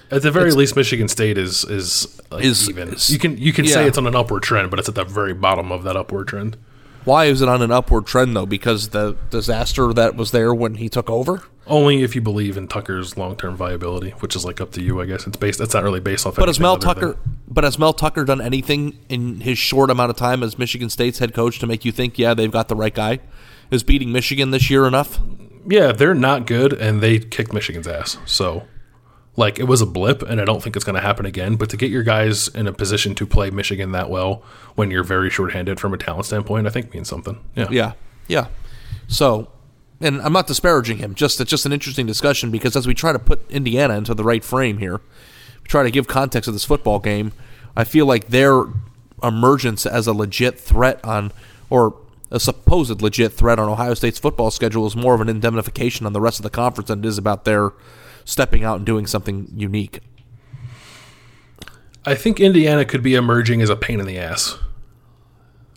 [0.09, 2.89] At the very least, Michigan State is is, like Is- even.
[2.89, 5.03] is- you can you can say it's on an upward trend, but it's at the
[5.05, 6.57] very bottom of that upward trend.
[7.03, 8.45] Why is it on an upward trend though?
[8.45, 11.43] Because the disaster that was there when he took over.
[11.67, 14.99] Only if you believe in Tucker's long term viability, which is like up to you,
[14.99, 15.27] I guess.
[15.27, 15.59] It's based.
[15.59, 16.35] That's not really based off.
[16.35, 17.13] But has Mel Tucker?
[17.13, 20.89] than- But has Mel Tucker done anything in his short amount of time as Michigan
[20.89, 23.19] State's head coach to make you think, yeah, they've got the right guy?
[23.69, 25.19] Is beating Michigan this year enough?
[25.67, 28.17] yeah, they're not good, and they kicked Michigan's ass.
[28.25, 28.63] So,
[29.37, 31.55] like, it was a blip, and I don't think it's going to happen again.
[31.55, 34.41] But to get your guys in a position to play Michigan that well
[34.75, 37.39] when you're very shorthanded from a talent standpoint, I think means something.
[37.55, 37.67] Yeah.
[37.69, 37.93] Yeah,
[38.27, 38.47] yeah.
[39.07, 39.49] So,
[40.01, 41.15] and I'm not disparaging him.
[41.15, 44.23] Just it's just an interesting discussion because as we try to put Indiana into the
[44.23, 44.97] right frame here,
[45.61, 47.31] we try to give context of this football game.
[47.75, 48.63] I feel like their
[49.23, 51.31] emergence as a legit threat on,
[51.69, 51.95] or
[52.31, 56.13] a supposed legit threat on Ohio State's football schedule is more of an indemnification on
[56.13, 57.71] the rest of the conference than it is about their
[58.25, 59.99] stepping out and doing something unique.
[62.05, 64.57] I think Indiana could be emerging as a pain in the ass.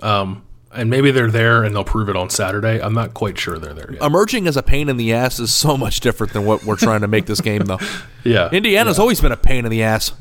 [0.00, 0.42] Um,
[0.74, 2.80] and maybe they're there and they'll prove it on Saturday.
[2.80, 4.02] I'm not quite sure they're there yet.
[4.02, 7.00] Emerging as a pain in the ass is so much different than what we're trying
[7.02, 7.78] to make this game, though.
[8.24, 8.50] yeah.
[8.50, 10.12] Indiana's always been a pain in the ass.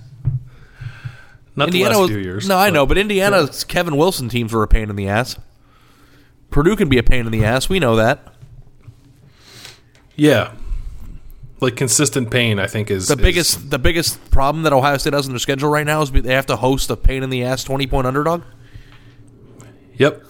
[1.56, 2.48] not Indiana the last few years.
[2.48, 5.38] No, I know, but Indiana's Kevin Wilson teams were a pain in the ass.
[6.50, 7.68] Purdue can be a pain in the ass.
[7.70, 8.20] We know that.
[10.16, 10.54] Yeah.
[11.62, 15.14] Like consistent pain, I think is The is- biggest the biggest problem that Ohio State
[15.14, 17.44] has in their schedule right now is they have to host a pain in the
[17.44, 18.44] ass twenty point underdog.
[19.98, 20.24] Yep.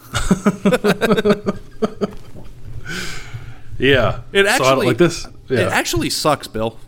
[3.78, 4.20] yeah.
[4.32, 5.26] It So actually like this.
[5.48, 5.60] Yeah.
[5.60, 6.78] It actually sucks, Bill.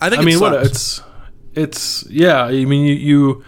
[0.00, 1.02] I think I it mean, what it's
[1.54, 2.44] it's yeah.
[2.44, 3.44] I mean, you, you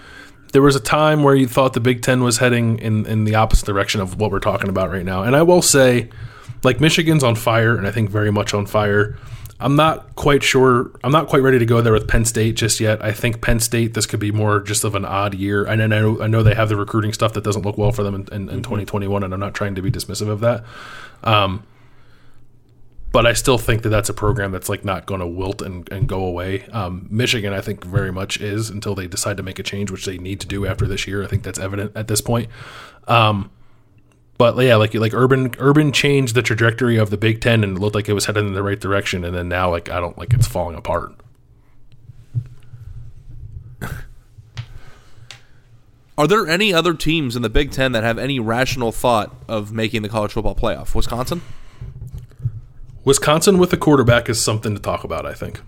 [0.52, 3.34] there was a time where you thought the Big Ten was heading in in the
[3.34, 6.08] opposite direction of what we're talking about right now, and I will say,
[6.62, 9.18] like Michigan's on fire, and I think very much on fire.
[9.58, 10.90] I'm not quite sure.
[11.02, 13.02] I'm not quite ready to go there with Penn State just yet.
[13.02, 15.86] I think Penn State this could be more just of an odd year, and I
[15.86, 18.28] know I know they have the recruiting stuff that doesn't look well for them in,
[18.32, 20.64] in, in 2021, and I'm not trying to be dismissive of that.
[21.24, 21.62] Um,
[23.12, 25.90] but I still think that that's a program that's like not going to wilt and,
[25.90, 26.66] and go away.
[26.66, 30.04] Um, Michigan, I think, very much is until they decide to make a change, which
[30.04, 31.24] they need to do after this year.
[31.24, 32.50] I think that's evident at this point.
[33.08, 33.50] Um,
[34.38, 37.80] but yeah, like like Urban Urban changed the trajectory of the Big Ten and it
[37.80, 40.16] looked like it was headed in the right direction, and then now like I don't
[40.18, 41.14] like it's falling apart.
[46.18, 49.72] Are there any other teams in the Big Ten that have any rational thought of
[49.72, 50.94] making the college football playoff?
[50.94, 51.42] Wisconsin?
[53.04, 55.26] Wisconsin with a quarterback is something to talk about.
[55.26, 55.60] I think.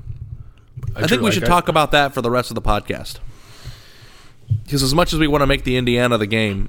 [0.96, 3.18] I, think we should talk about that for the rest of the podcast.
[4.64, 6.68] Because as much as we want to make the Indiana the game,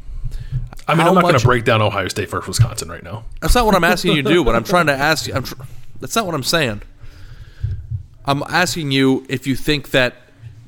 [0.89, 3.23] I mean, I'm not going to break down Ohio State versus Wisconsin right now.
[3.41, 5.33] That's not what I'm asking you to do, but I'm trying to ask you.
[5.33, 5.55] I'm tr-
[5.99, 6.81] that's not what I'm saying.
[8.25, 10.15] I'm asking you if you think that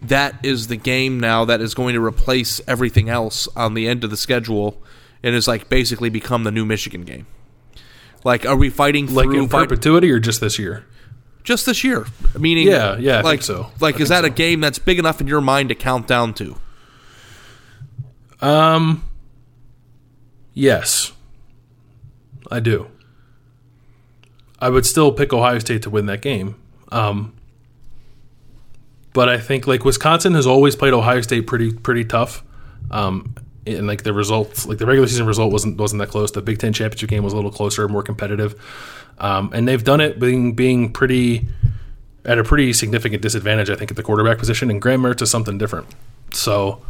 [0.04, 4.04] that is the game now that is going to replace everything else on the end
[4.04, 4.82] of the schedule
[5.22, 7.28] and is like basically become the new Michigan game.
[8.24, 10.86] Like, are we fighting Like through in fight- perpetuity or just this year?
[11.44, 12.06] just this year?
[12.38, 13.72] Meaning, Yeah, yeah, I like think so.
[13.80, 16.34] Like, I is that a game that's big enough in your mind to count down
[16.36, 16.56] to?
[18.42, 19.04] Um.
[20.54, 21.14] Yes,
[22.50, 22.88] I do.
[24.60, 26.56] I would still pick Ohio State to win that game.
[26.92, 27.34] Um,
[29.14, 32.44] but I think like Wisconsin has always played Ohio State pretty pretty tough.
[32.90, 33.36] Um,
[33.66, 36.32] and like the results, like the regular season result wasn't wasn't that close.
[36.32, 38.56] The Big Ten championship game was a little closer, more competitive,
[39.20, 41.48] um, and they've done it being being pretty
[42.26, 44.70] at a pretty significant disadvantage, I think, at the quarterback position.
[44.70, 45.88] And Graham Mertz is something different.
[46.32, 46.84] So,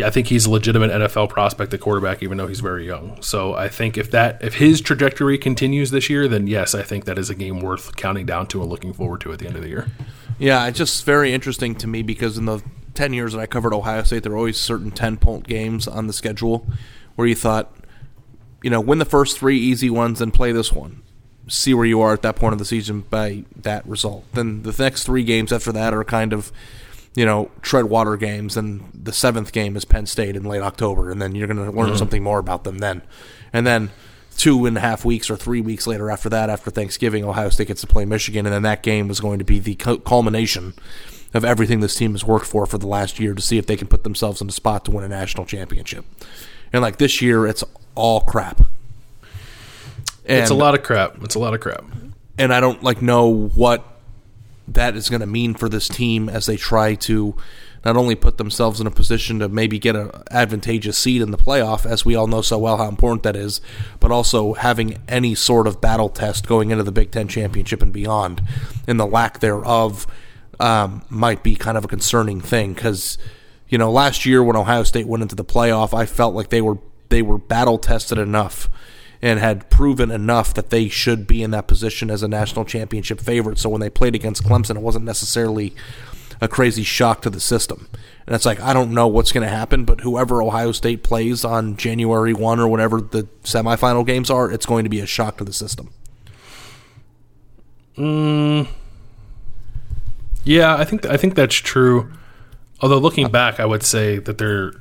[0.00, 3.22] yeah, I think he's a legitimate NFL prospect at quarterback, even though he's very young.
[3.22, 7.04] So, I think if that if his trajectory continues this year, then yes, I think
[7.04, 9.56] that is a game worth counting down to and looking forward to at the end
[9.56, 9.88] of the year.
[10.38, 12.62] Yeah, it's just very interesting to me because in the
[12.94, 16.06] 10 years that I covered Ohio State, there were always certain 10 point games on
[16.06, 16.66] the schedule
[17.14, 17.72] where you thought,
[18.62, 21.02] you know, win the first three easy ones and play this one.
[21.46, 24.24] see where you are at that point of the season by that result.
[24.32, 26.52] Then the next three games after that are kind of,
[27.14, 28.56] you know, tread water games.
[28.56, 31.64] And the seventh game is Penn State in late October, and then you're going to
[31.64, 31.96] learn mm-hmm.
[31.96, 33.02] something more about them then.
[33.52, 33.90] And then
[34.36, 37.68] two and a half weeks or three weeks later after that, after Thanksgiving, Ohio State
[37.68, 40.74] gets to play Michigan, and then that game is going to be the culmination
[41.34, 43.76] of everything this team has worked for for the last year to see if they
[43.76, 46.04] can put themselves in a spot to win a national championship.
[46.72, 47.62] And like this year, it's
[47.94, 48.62] all crap.
[50.24, 51.22] And, it's a lot of crap.
[51.22, 51.84] It's a lot of crap.
[52.38, 53.84] and I don't like know what
[54.68, 57.34] that is going to mean for this team as they try to
[57.84, 61.38] not only put themselves in a position to maybe get an advantageous seed in the
[61.38, 63.60] playoff, as we all know so well how important that is,
[64.00, 67.92] but also having any sort of battle test going into the Big Ten championship and
[67.92, 68.42] beyond,
[68.86, 70.06] and the lack thereof
[70.58, 73.16] um, might be kind of a concerning thing because
[73.68, 76.60] you know last year when Ohio State went into the playoff, I felt like they
[76.60, 78.68] were they were battle tested enough
[79.22, 83.20] and had proven enough that they should be in that position as a national championship
[83.20, 83.58] favorite.
[83.58, 85.74] So when they played against Clemson, it wasn't necessarily
[86.40, 87.88] a crazy shock to the system.
[88.26, 91.44] And it's like, I don't know what's going to happen, but whoever Ohio State plays
[91.44, 95.36] on January 1 or whatever the semifinal games are, it's going to be a shock
[95.38, 95.92] to the system.
[97.98, 98.68] Mm.
[100.44, 102.10] Yeah, I think I think that's true.
[102.80, 104.72] Although looking uh, back, I would say that they're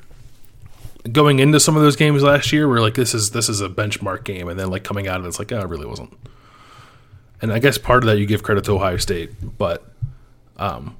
[1.12, 3.70] going into some of those games last year where like this is this is a
[3.70, 6.14] benchmark game, and then like coming out of it, it's like oh, it really wasn't.
[7.42, 9.90] And I guess part of that you give credit to Ohio State, but
[10.58, 10.98] um,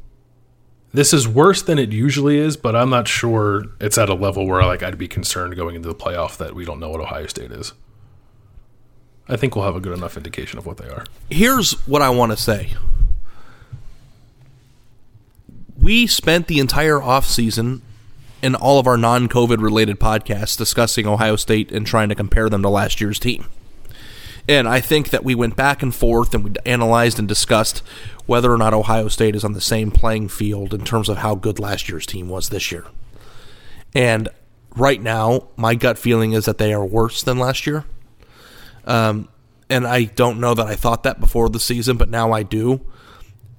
[0.94, 2.56] this is worse than it usually is.
[2.56, 5.90] But I'm not sure it's at a level where like I'd be concerned going into
[5.90, 7.74] the playoff that we don't know what Ohio State is.
[9.28, 11.06] I think we'll have a good enough indication of what they are.
[11.30, 12.74] Here's what I want to say.
[15.80, 17.82] We spent the entire offseason
[18.42, 22.50] in all of our non COVID related podcasts discussing Ohio State and trying to compare
[22.50, 23.46] them to last year's team.
[24.48, 27.84] And I think that we went back and forth and we analyzed and discussed
[28.26, 31.36] whether or not Ohio State is on the same playing field in terms of how
[31.36, 32.86] good last year's team was this year.
[33.94, 34.30] And
[34.76, 37.86] right now, my gut feeling is that they are worse than last year.
[38.86, 39.30] Um,
[39.70, 42.82] and I don't know that I thought that before the season, but now I do.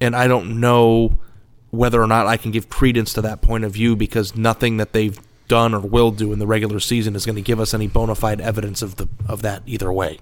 [0.01, 1.21] And I don't know
[1.70, 4.92] whether or not I can give credence to that point of view because nothing that
[4.92, 7.88] they've done or will do in the regular season is going to give us any
[7.88, 10.18] bona fide evidence of the of that either way.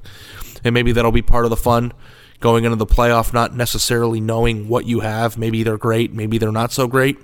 [0.64, 1.92] And maybe that'll be part of the fun
[2.40, 5.36] going into the playoff, not necessarily knowing what you have.
[5.36, 7.18] Maybe they're great, maybe they're not so great.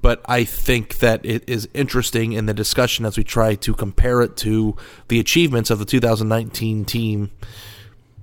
[0.00, 4.20] But I think that it is interesting in the discussion as we try to compare
[4.20, 4.76] it to
[5.08, 7.30] the achievements of the 2019 team.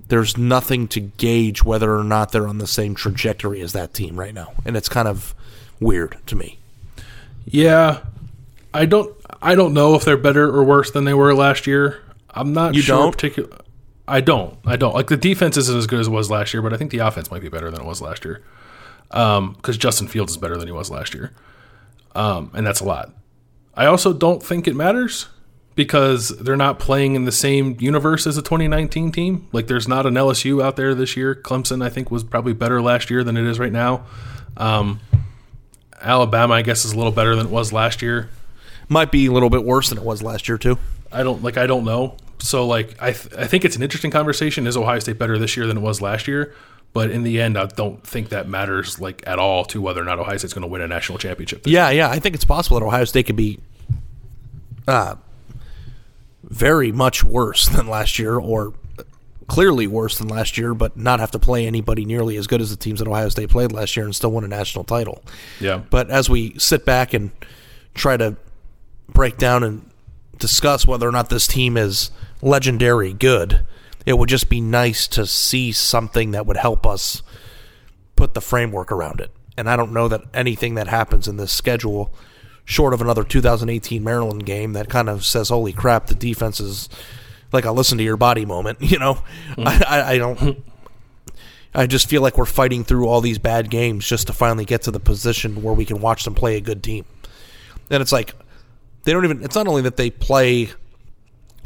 [0.08, 4.18] There's nothing to gauge whether or not they're on the same trajectory as that team
[4.18, 4.52] right now.
[4.64, 5.34] And it's kind of
[5.80, 6.58] weird to me.
[7.46, 8.00] Yeah,
[8.74, 9.14] I don't.
[9.40, 12.02] I don't know if they're better or worse than they were last year.
[12.30, 12.96] I'm not You sure.
[12.98, 13.12] don't?
[13.12, 13.58] Particular.
[14.06, 14.58] I don't.
[14.66, 14.94] I don't.
[14.94, 16.98] Like the defense isn't as good as it was last year, but I think the
[16.98, 18.42] offense might be better than it was last year.
[19.10, 21.32] Um, Because Justin Fields is better than he was last year,
[22.14, 23.10] um, and that's a lot.
[23.74, 25.28] I also don't think it matters
[25.74, 29.48] because they're not playing in the same universe as a 2019 team.
[29.52, 31.34] Like there's not an LSU out there this year.
[31.34, 34.04] Clemson, I think, was probably better last year than it is right now.
[34.56, 35.00] Um,
[36.00, 38.28] Alabama, I guess, is a little better than it was last year.
[38.88, 40.78] Might be a little bit worse than it was last year, too.
[41.10, 41.56] I don't like.
[41.56, 42.16] I don't know.
[42.38, 44.66] So like, I th- I think it's an interesting conversation.
[44.66, 46.54] Is Ohio State better this year than it was last year?
[46.92, 50.04] But in the end, I don't think that matters like at all to whether or
[50.04, 51.62] not Ohio State's going to win a national championship.
[51.64, 52.10] Yeah, yeah.
[52.10, 53.60] I think it's possible that Ohio State could be
[54.86, 55.14] uh,
[56.42, 58.74] very much worse than last year, or
[59.46, 62.70] clearly worse than last year, but not have to play anybody nearly as good as
[62.70, 65.22] the teams that Ohio State played last year and still win a national title.
[65.60, 65.82] Yeah.
[65.90, 67.30] But as we sit back and
[67.94, 68.36] try to
[69.08, 69.88] break down and
[70.38, 73.64] discuss whether or not this team is legendary good,
[74.06, 77.22] it would just be nice to see something that would help us
[78.16, 79.30] put the framework around it.
[79.56, 82.12] And I don't know that anything that happens in this schedule,
[82.64, 86.88] short of another 2018 Maryland game, that kind of says, "Holy crap, the defense is
[87.52, 89.14] like a listen to your body moment." You know,
[89.54, 89.66] hmm.
[89.66, 90.64] I, I, I don't.
[91.74, 94.82] I just feel like we're fighting through all these bad games just to finally get
[94.82, 97.06] to the position where we can watch them play a good team.
[97.90, 98.34] And it's like
[99.04, 99.42] they don't even.
[99.42, 100.70] It's not only that they play,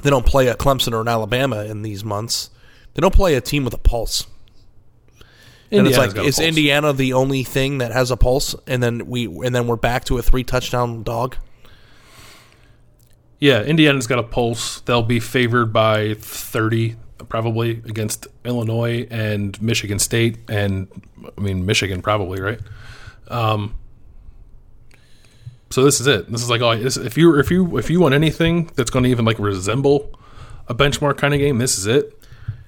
[0.02, 2.50] they don't play a Clemson or an Alabama in these months.
[2.94, 4.26] They don't play a team with a pulse.
[5.70, 6.38] And it's like, is.
[6.38, 8.54] Indiana the only thing that has a pulse?
[8.66, 11.36] And then we, and then we're back to a three touchdown dog.
[13.38, 14.80] Yeah, Indiana's got a pulse.
[14.80, 16.96] They'll be favored by 30
[17.28, 20.88] probably against Illinois and Michigan State and
[21.36, 22.60] I mean Michigan probably, right?
[23.28, 23.74] Um
[25.70, 26.30] so this is it.
[26.30, 29.02] This is like oh, this, if you if you if you want anything that's going
[29.04, 30.18] to even like resemble
[30.68, 32.15] a benchmark kind of game, this is it.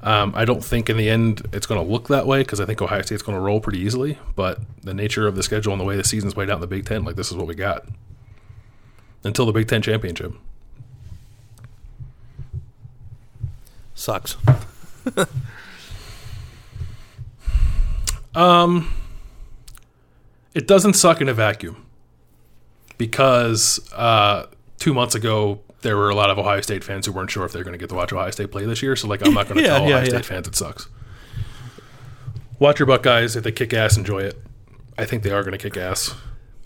[0.09, 2.65] Um, I don't think in the end it's going to look that way because I
[2.65, 4.19] think Ohio State's going to roll pretty easily.
[4.35, 6.67] But the nature of the schedule and the way the season's played out in the
[6.67, 7.85] Big Ten, like this is what we got
[9.23, 10.33] until the Big Ten championship.
[13.95, 14.39] Sucks.
[20.55, 21.85] It doesn't suck in a vacuum
[22.97, 24.47] because uh,
[24.79, 27.53] two months ago there were a lot of Ohio State fans who weren't sure if
[27.53, 28.97] they're going to get to watch Ohio State play this year.
[28.97, 30.09] So like, I'm not going to Yeah, tell yeah, Ohio yeah.
[30.09, 30.89] State fans it sucks.
[32.59, 34.43] Watch your Buckeyes if they kick ass, enjoy it.
[34.97, 36.15] I think they are going to kick ass.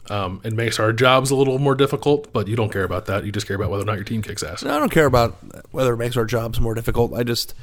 [0.09, 3.25] Um, it makes our jobs a little more difficult, but you don't care about that.
[3.25, 4.65] You just care about whether or not your team kicks ass.
[4.65, 5.37] I don't care about
[5.71, 7.13] whether it makes our jobs more difficult.
[7.15, 7.55] I just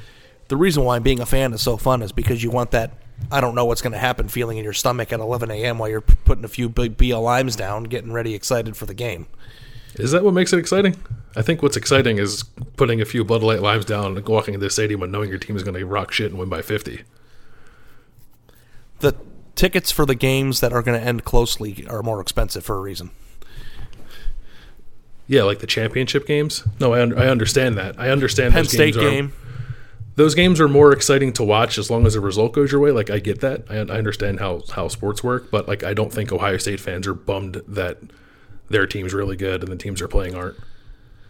[0.47, 2.91] the reason why being a fan is so fun is because you want that
[3.32, 5.78] I don't know what's going to happen feeling in your stomach at 11 a.m.
[5.78, 9.28] while you're putting a few big BL limes down, getting ready, excited for the game.
[9.95, 10.95] Is that what makes it exciting?
[11.36, 12.44] I think what's exciting is
[12.76, 15.38] putting a few Bud Light limes down and walking into the stadium and knowing your
[15.38, 17.02] team is going to rock shit and win by 50.
[19.00, 19.16] The
[19.56, 22.82] tickets for the games that are going to end closely are more expensive for a
[22.82, 23.12] reason.
[25.28, 26.64] Yeah, like the championship games.
[26.80, 28.00] No, I, un- I understand that.
[28.00, 29.34] I understand Penn those State games are- game.
[30.16, 32.90] those games are more exciting to watch as long as the result goes your way.
[32.92, 33.66] Like I get that.
[33.70, 37.06] I, I understand how how sports work, but like I don't think Ohio State fans
[37.06, 38.00] are bummed that
[38.70, 40.58] their team's really good and the teams they're playing aren't.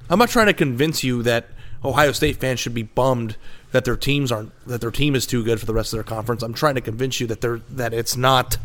[0.10, 1.49] I'm not trying to convince you that
[1.84, 3.38] Ohio State fans should be bummed
[3.72, 6.03] that their teams aren't that their team is too good for the rest of their
[6.03, 6.41] conference.
[6.41, 8.57] I'm trying to convince you that they're that it's not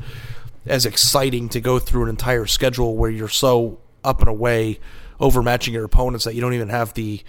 [0.67, 4.81] as exciting to go through an entire schedule where you're so up and away
[5.21, 7.23] overmatching your opponents that you don't even have the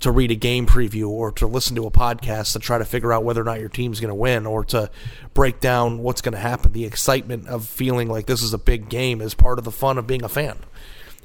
[0.00, 3.12] to read a game preview or to listen to a podcast to try to figure
[3.12, 4.90] out whether or not your team's going to win or to
[5.32, 6.72] break down what's going to happen.
[6.72, 9.96] The excitement of feeling like this is a big game is part of the fun
[9.96, 10.58] of being a fan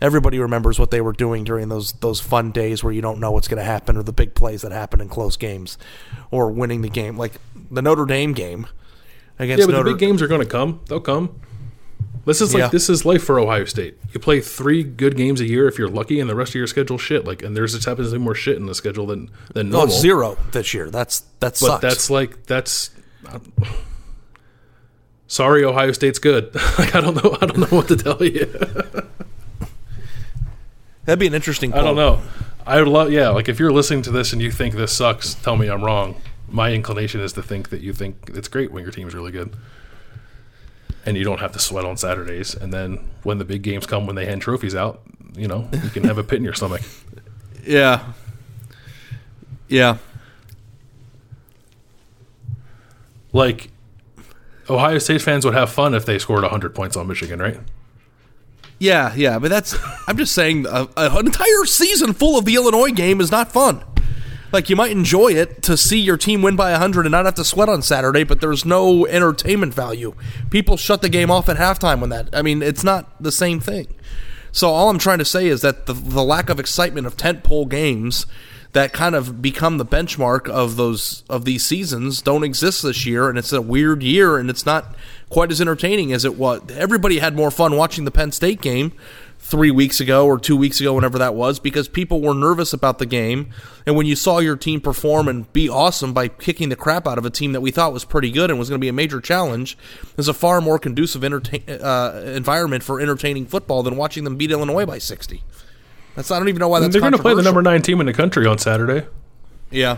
[0.01, 3.31] everybody remembers what they were doing during those those fun days where you don't know
[3.31, 5.77] what's going to happen or the big plays that happen in close games
[6.31, 7.33] or winning the game like
[7.71, 8.67] the Notre Dame game
[9.37, 10.81] against Yeah, but Notre the big games are going to come.
[10.87, 11.39] They'll come.
[12.25, 12.67] This is like Yeah.
[12.67, 13.97] this is life for Ohio State.
[14.13, 16.67] You play three good games a year if you're lucky, and the rest of your
[16.67, 17.25] schedule shit.
[17.25, 19.79] Like, and there's just happens to be more shit in the schedule than than no
[19.79, 19.93] normal.
[19.93, 22.91] it's zero this year that's that But sucks that's like that's.
[25.27, 26.53] Sorry, Ohio State's good.
[26.79, 27.37] like I don't know.
[27.41, 28.45] I don't know what to tell you.
[31.09, 32.21] that'd be an interesting I don't know.
[32.65, 33.11] I would love.
[33.11, 35.83] Yeah, like if you're listening to this and you think this sucks, tell me I'm
[35.83, 36.15] wrong.
[36.47, 39.55] My inclination is to think that you think it's great when your team's really good,
[41.05, 42.55] and you don't have to sweat on Saturdays.
[42.55, 45.01] And then when the big games come, when they hand trophies out,
[45.35, 46.81] you know you can have a pit in your stomach.
[47.65, 48.13] yeah
[49.67, 49.97] yeah
[53.33, 53.69] Like
[54.69, 57.59] Ohio State fans would have fun if they scored 100 points on Michigan, right?
[58.79, 59.75] Yeah yeah but that's
[60.07, 63.83] I'm just saying an entire season full of the Illinois game is not fun
[64.51, 67.35] like you might enjoy it to see your team win by 100 and not have
[67.35, 70.15] to sweat on Saturday, but there's no entertainment value.
[70.49, 72.29] People shut the game off at halftime when that.
[72.33, 73.93] I mean, it's not the same thing.
[74.51, 77.69] So all I'm trying to say is that the, the lack of excitement of tentpole
[77.69, 78.25] games
[78.73, 83.29] that kind of become the benchmark of those of these seasons don't exist this year,
[83.29, 84.95] and it's a weird year, and it's not
[85.29, 86.61] quite as entertaining as it was.
[86.71, 88.93] Everybody had more fun watching the Penn State game
[89.39, 92.99] three weeks ago or two weeks ago, whenever that was, because people were nervous about
[92.99, 93.49] the game.
[93.87, 97.17] And when you saw your team perform and be awesome by kicking the crap out
[97.17, 98.93] of a team that we thought was pretty good and was going to be a
[98.93, 99.75] major challenge,
[100.17, 104.51] is a far more conducive entertain, uh, environment for entertaining football than watching them beat
[104.51, 105.41] Illinois by 60.
[106.15, 107.99] That's I don't even know why that's they're going to play the number nine team
[107.99, 109.07] in the country on Saturday,
[109.71, 109.97] Yeah.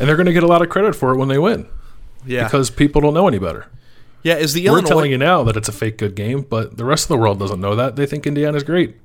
[0.00, 1.66] and they're going to get a lot of credit for it when they win
[2.26, 2.44] Yeah.
[2.44, 3.66] because people don't know any better.
[4.22, 6.84] yeah, is the We're telling you now that it's a fake good game, but the
[6.84, 7.94] rest of the world doesn't know that.
[7.96, 8.96] They think Indiana's great.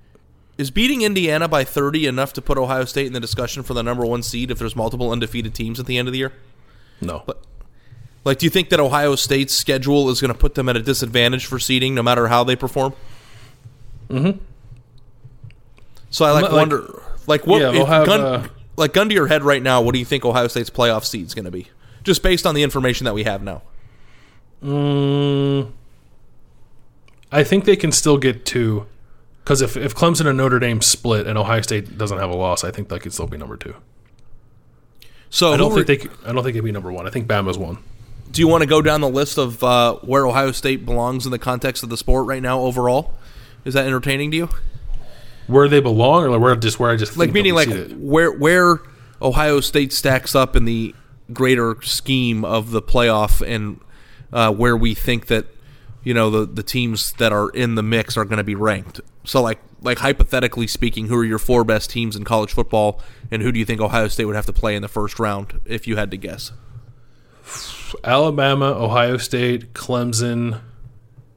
[0.57, 3.81] is beating Indiana by 30 enough to put Ohio State in the discussion for the
[3.83, 6.31] number 1 seed if there's multiple undefeated teams at the end of the year?
[7.01, 7.23] No.
[7.25, 7.41] But,
[8.23, 10.81] like, do you think that Ohio State's schedule is going to put them at a
[10.81, 12.93] disadvantage for seeding, no matter how they perform?
[14.09, 14.39] Mm-hmm.
[16.13, 18.47] So I like Like- wonder, like what, Yeah, have, gun, uh,
[18.77, 19.81] like gun to your head right now.
[19.81, 21.69] What do you think Ohio State's playoff seed is going to be,
[22.03, 23.63] just based on the information that we have now?
[24.63, 25.71] Mm,
[27.31, 28.85] I think they can still get two.
[29.43, 32.63] Because if, if Clemson and Notre Dame split and Ohio State doesn't have a loss,
[32.63, 33.75] I think they could still be number two.
[35.31, 35.97] So I don't think they.
[35.97, 37.07] could- I don't think it'd be number one.
[37.07, 37.79] I think Bama's one.
[38.31, 41.31] do you want to go down the list of uh, where Ohio State belongs in
[41.31, 43.15] the context of the sport right now overall?
[43.65, 44.49] Is that entertaining to you?
[45.47, 48.79] Where they belong, or like where just where I just like meaning like where where
[49.21, 50.95] Ohio State stacks up in the
[51.31, 53.79] greater scheme of the playoff and
[54.31, 55.47] uh, where we think that
[56.03, 59.01] you know the the teams that are in the mix are going to be ranked.
[59.23, 63.41] So like like hypothetically speaking, who are your four best teams in college football, and
[63.41, 65.87] who do you think Ohio State would have to play in the first round if
[65.87, 66.51] you had to guess?
[68.03, 70.61] Alabama, Ohio State, Clemson,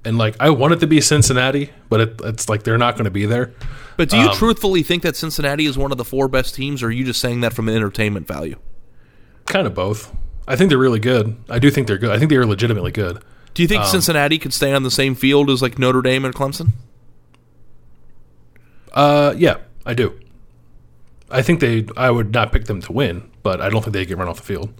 [0.06, 3.04] and like I want it to be Cincinnati, but it, it's like they're not going
[3.04, 3.52] to be there.
[3.98, 6.82] But do you Um, truthfully think that Cincinnati is one of the four best teams,
[6.82, 8.56] or are you just saying that from an entertainment value?
[9.46, 10.14] Kind of both.
[10.48, 11.36] I think they're really good.
[11.50, 12.10] I do think they're good.
[12.10, 13.22] I think they are legitimately good.
[13.54, 16.34] Do you think Cincinnati could stay on the same field as like Notre Dame and
[16.34, 16.72] Clemson?
[18.92, 20.18] Uh, yeah, I do.
[21.30, 21.86] I think they.
[21.96, 24.36] I would not pick them to win, but I don't think they get run off
[24.36, 24.72] the field.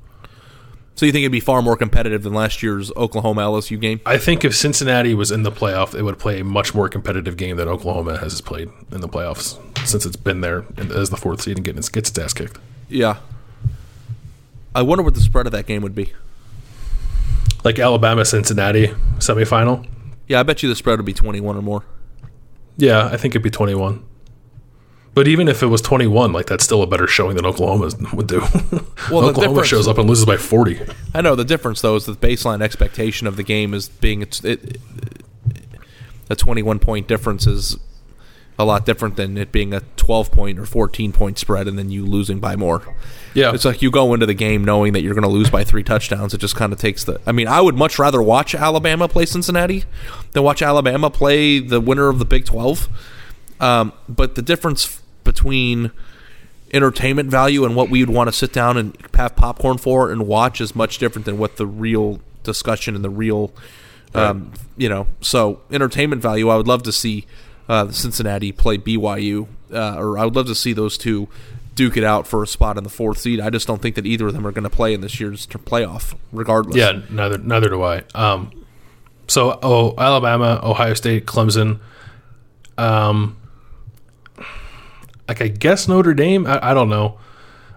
[0.97, 4.01] So you think it'd be far more competitive than last year's Oklahoma LSU game?
[4.07, 7.37] I think if Cincinnati was in the playoff, it would play a much more competitive
[7.37, 11.43] game than Oklahoma has played in the playoffs since it's been there as the fourth
[11.43, 12.59] seed and getting its, gets its ass kicked.
[12.89, 13.19] Yeah.
[14.75, 16.15] I wonder what the spread of that game would be.
[17.63, 18.89] Like Alabama, Cincinnati
[19.19, 19.87] semifinal.
[20.29, 21.85] Yeah, I bet you the spread would be twenty-one or more.
[22.77, 24.05] Yeah, I think it'd be twenty one.
[25.17, 27.91] But even if it was twenty one, like that's still a better showing than Oklahoma
[28.13, 28.43] would do.
[29.11, 30.81] Well, the Oklahoma shows up and loses by forty.
[31.15, 34.45] I know the difference though is the baseline expectation of the game is being it's
[34.45, 34.81] it,
[36.29, 37.79] a 21 point difference is
[38.59, 41.91] a lot different than it being a 12 point or 14 point spread and then
[41.91, 42.83] you losing by more.
[43.35, 45.63] Yeah, It's like you go into the game knowing that you're going to lose by
[45.63, 46.33] three touchdowns.
[46.35, 47.21] It just kind of takes the.
[47.27, 49.85] I mean, I would much rather watch Alabama play Cincinnati
[50.33, 52.89] than watch Alabama play the winner of the Big 12.
[53.61, 55.91] Um, but the difference between
[56.73, 60.27] entertainment value and what we would want to sit down and have popcorn for and
[60.27, 63.53] watch is much different than what the real discussion and the real,
[64.15, 65.07] um, you know.
[65.21, 67.27] So entertainment value, I would love to see
[67.69, 71.29] uh, Cincinnati play BYU, uh, or I would love to see those two
[71.75, 73.39] duke it out for a spot in the fourth seed.
[73.39, 75.47] I just don't think that either of them are going to play in this year's
[75.47, 76.77] playoff, regardless.
[76.77, 78.03] Yeah, neither neither do I.
[78.15, 78.65] Um,
[79.29, 81.81] so oh, Alabama, Ohio State, Clemson.
[82.79, 83.37] Um,
[85.29, 86.47] like I guess Notre Dame.
[86.47, 87.19] I, I don't know.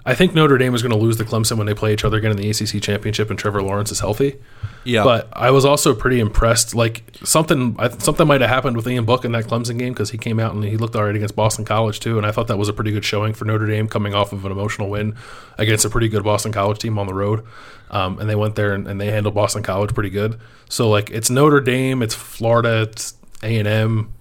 [0.06, 2.18] I think Notre Dame is going to lose the Clemson when they play each other
[2.18, 4.38] again in the ACC championship, and Trevor Lawrence is healthy.
[4.86, 5.04] yeah.
[5.04, 6.74] But I was also pretty impressed.
[6.74, 10.18] Like something, something might have happened with Ian Book in that Clemson game because he
[10.18, 12.58] came out and he looked all right against Boston College too, and I thought that
[12.58, 15.16] was a pretty good showing for Notre Dame coming off of an emotional win
[15.58, 17.46] against a pretty good Boston College team on the road.
[17.92, 20.40] Um, and they went there and, and they handled Boston College pretty good.
[20.70, 24.14] So like it's Notre Dame, it's Florida, it's A and M,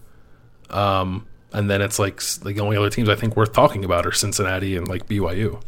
[0.70, 4.06] um, and then it's like like the only other teams I think worth talking about
[4.06, 5.60] are Cincinnati and like BYU.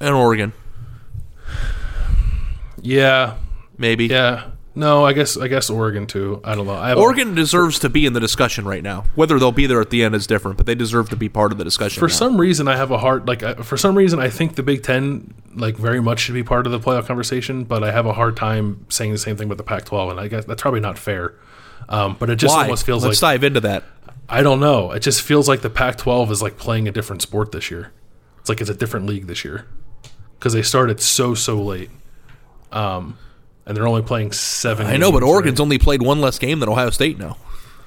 [0.00, 0.52] and Oregon,
[2.82, 3.36] Yeah,
[3.78, 4.06] maybe.
[4.06, 4.50] yeah.
[4.76, 6.40] No, I guess I guess Oregon too.
[6.44, 6.72] I don't know.
[6.74, 9.04] I Oregon deserves to be in the discussion right now.
[9.16, 11.50] Whether they'll be there at the end is different, but they deserve to be part
[11.50, 11.98] of the discussion.
[11.98, 12.14] for now.
[12.14, 14.84] some reason I have a hard like uh, for some reason I think the Big
[14.84, 18.12] Ten like very much should be part of the playoff conversation, but I have a
[18.12, 20.96] hard time saying the same thing about the Pac-12, and I guess that's probably not
[20.96, 21.34] fair.
[21.88, 22.62] Um, but it just Why?
[22.62, 23.82] almost feels like Let's like dive into that.
[24.30, 24.92] I don't know.
[24.92, 27.92] It just feels like the Pac-12 is like playing a different sport this year.
[28.38, 29.66] It's like it's a different league this year
[30.38, 31.90] because they started so so late,
[32.72, 33.18] um,
[33.66, 34.86] and they're only playing seven.
[34.86, 35.34] I know, but games, right?
[35.34, 37.36] Oregon's only played one less game than Ohio State now.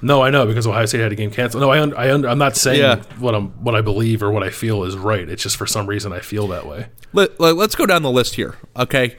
[0.02, 1.62] No, I know because Ohio State had a game canceled.
[1.62, 3.02] No, I, un- I un- I'm not saying Yeah.
[3.18, 5.26] what I'm what I believe or what I feel is right.
[5.28, 6.86] It's just for some reason I feel that way.
[7.14, 8.56] Let, let, us go down the list here.
[8.76, 9.16] Okay.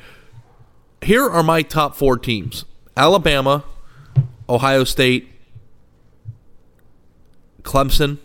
[1.02, 2.66] Here are my top four teams
[2.96, 3.64] Alabama,
[4.48, 5.28] Ohio State,
[7.66, 8.20] Clemson,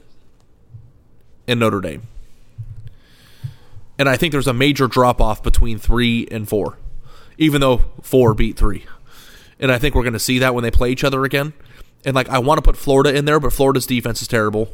[1.49, 2.03] and Notre Dame.
[3.99, 6.79] And I think there's a major drop off between three and four,
[7.39, 8.85] even though four beat three.
[9.59, 11.53] And I think we're going to see that when they play each other again.
[12.05, 14.73] And like I want to put Florida in there, but Florida's defense is terrible.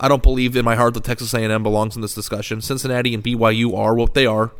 [0.00, 2.60] I don't believe in my heart that Texas A&M belongs in this discussion.
[2.60, 4.52] Cincinnati and BYU are what they are.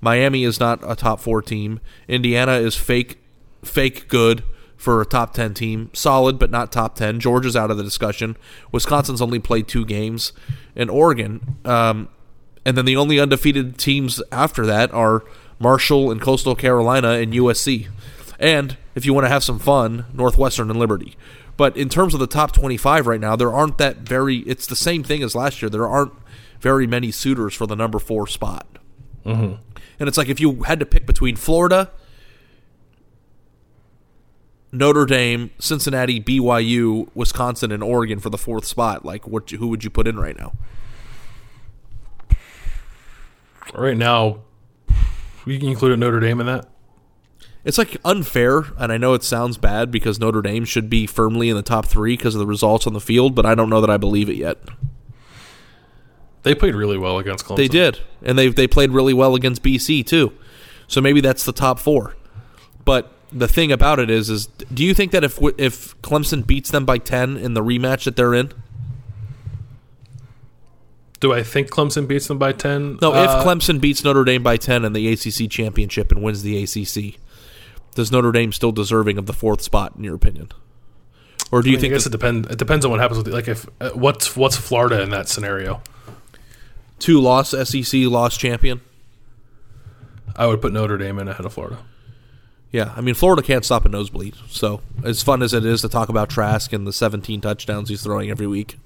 [0.00, 1.80] Miami is not a top four team.
[2.08, 3.18] Indiana is fake,
[3.64, 4.42] fake good
[4.82, 5.90] for a top ten team.
[5.92, 7.20] Solid, but not top ten.
[7.20, 8.36] Georgia's out of the discussion.
[8.72, 10.32] Wisconsin's only played two games,
[10.74, 11.56] and Oregon.
[11.64, 12.08] Um,
[12.64, 15.24] and then the only undefeated teams after that are
[15.60, 17.88] Marshall and Coastal Carolina and USC.
[18.40, 21.16] And if you want to have some fun, Northwestern and Liberty.
[21.56, 24.38] But in terms of the top 25 right now, there aren't that very.
[24.38, 25.68] It's the same thing as last year.
[25.68, 26.12] There aren't
[26.60, 28.66] very many suitors for the number four spot.
[29.24, 29.54] Mm-hmm.
[30.00, 31.90] And it's like if you had to pick between Florida,
[34.72, 39.50] Notre Dame, Cincinnati, BYU, Wisconsin, and Oregon for the fourth spot, like what?
[39.50, 40.54] Who would you put in right now?
[43.74, 44.40] Right now,
[45.46, 46.68] you can include Notre Dame in that.
[47.64, 51.48] It's like unfair, and I know it sounds bad because Notre Dame should be firmly
[51.48, 53.80] in the top three because of the results on the field, but I don't know
[53.80, 54.58] that I believe it yet.
[56.42, 57.56] They played really well against Clemson.
[57.56, 60.32] They did, and they they played really well against BC too.
[60.88, 62.16] So maybe that's the top four.
[62.84, 66.70] But the thing about it is, is do you think that if if Clemson beats
[66.70, 68.52] them by ten in the rematch that they're in?
[71.20, 72.98] Do I think Clemson beats them by ten?
[73.00, 76.42] No, Uh, if Clemson beats Notre Dame by ten in the ACC championship and wins
[76.42, 77.18] the ACC,
[77.94, 80.48] does Notre Dame still deserving of the fourth spot in your opinion?
[81.52, 82.48] Or do you I, mean, think I guess the it depends.
[82.50, 85.82] It depends on what happens with like if uh, what's what's Florida in that scenario.
[86.98, 88.80] two loss SEC loss champion?
[90.34, 91.78] I would put Notre Dame in ahead of Florida.
[92.72, 94.34] Yeah, I mean Florida can't stop a nosebleed.
[94.48, 98.02] So as fun as it is to talk about Trask and the 17 touchdowns he's
[98.02, 98.78] throwing every week,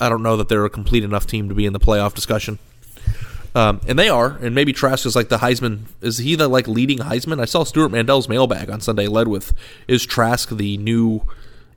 [0.00, 2.58] I don't know that they're a complete enough team to be in the playoff discussion.
[3.54, 5.84] Um, and they are, and maybe Trask is like the Heisman.
[6.02, 7.40] Is he the like leading Heisman?
[7.40, 9.54] I saw Stewart Mandel's mailbag on Sunday, led with
[9.88, 11.22] is Trask the new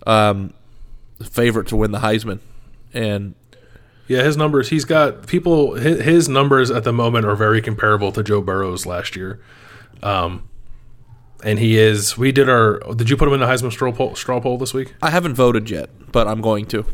[0.06, 0.54] um,
[1.24, 2.40] favorite to win the Heisman?
[2.94, 3.36] And
[4.10, 4.70] Yeah, his numbers.
[4.70, 5.76] He's got people.
[5.76, 9.40] His, his numbers at the moment are very comparable to Joe Burrow's last year.
[10.04, 10.49] Um,
[11.44, 12.18] and he is.
[12.18, 12.80] We did our.
[12.96, 14.94] Did you put him in the Heisman straw poll, straw poll this week?
[15.02, 16.86] I haven't voted yet, but I'm going to.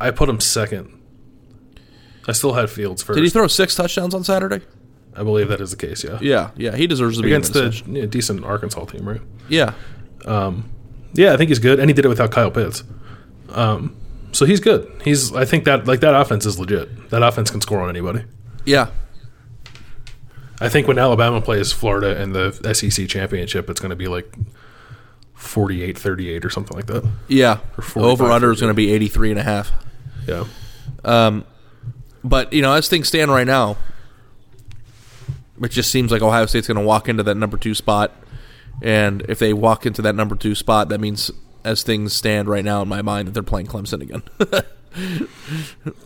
[0.00, 0.92] I put him second.
[2.28, 3.16] I still had Fields first.
[3.16, 4.64] Did he throw six touchdowns on Saturday?
[5.14, 6.04] I believe that is the case.
[6.04, 6.18] Yeah.
[6.20, 9.20] Yeah, yeah, he deserves to be Against the yeah, decent Arkansas team, right?
[9.48, 9.72] Yeah,
[11.14, 12.84] Yeah, I think he's good, and he did it without Kyle Pitts.
[13.50, 13.96] Um,
[14.32, 14.90] so he's good.
[15.02, 15.32] He's.
[15.34, 17.10] I think that like that offense is legit.
[17.10, 18.24] That offense can score on anybody.
[18.66, 18.90] yeah,
[20.60, 24.32] I think when Alabama plays Florida in the SEC championship, it's going to be like
[25.38, 27.08] 48-38 or something like that.
[27.28, 27.58] yeah.
[27.76, 29.70] Or 45, Over under is going to be 83 and a half.
[30.26, 30.44] Yeah.
[31.04, 31.44] Um,
[32.24, 33.76] but you know, as things stand right now,
[35.62, 38.12] it just seems like Ohio State's going to walk into that number two spot,
[38.82, 41.30] and if they walk into that number two spot, that means,
[41.64, 44.22] as things stand right now in my mind, that they're playing Clemson again.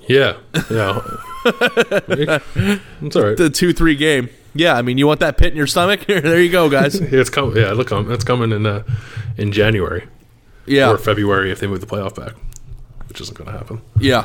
[0.08, 0.38] Yeah.
[0.68, 0.98] Yeah.
[1.44, 3.36] it's all right.
[3.36, 4.28] the two three game.
[4.54, 6.04] Yeah, I mean, you want that pit in your stomach?
[6.06, 7.00] there you go, guys.
[7.00, 7.56] It's coming.
[7.56, 8.82] Yeah, look, um, it's coming in uh,
[9.36, 10.06] in January
[10.66, 12.34] Yeah, or February if they move the playoff back,
[13.08, 13.80] which isn't going to happen.
[13.98, 14.24] yeah.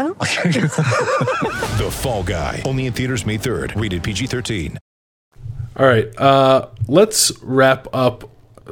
[0.19, 2.61] The Fall Guy.
[2.65, 3.79] Only in theaters May 3rd.
[3.79, 4.77] Rated PG 13.
[5.77, 8.29] All right, uh, let's wrap up.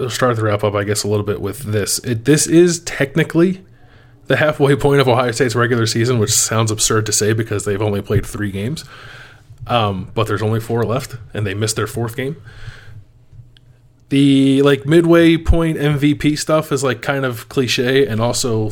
[0.09, 1.99] Start the wrap up, I guess, a little bit with this.
[1.99, 3.63] It, this is technically
[4.27, 7.81] the halfway point of Ohio State's regular season, which sounds absurd to say because they've
[7.81, 8.85] only played three games.
[9.65, 12.41] Um, but there's only four left, and they missed their fourth game.
[14.09, 18.71] The like midway point MVP stuff is like kind of cliche and also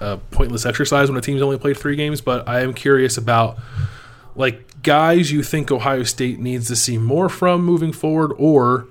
[0.00, 2.20] a pointless exercise when a team's only played three games.
[2.20, 3.58] But I am curious about
[4.34, 8.86] like guys you think Ohio State needs to see more from moving forward, or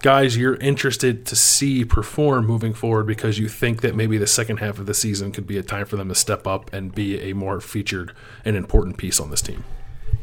[0.00, 4.56] guys you're interested to see perform moving forward because you think that maybe the second
[4.58, 7.20] half of the season could be a time for them to step up and be
[7.20, 8.12] a more featured
[8.44, 9.64] and important piece on this team.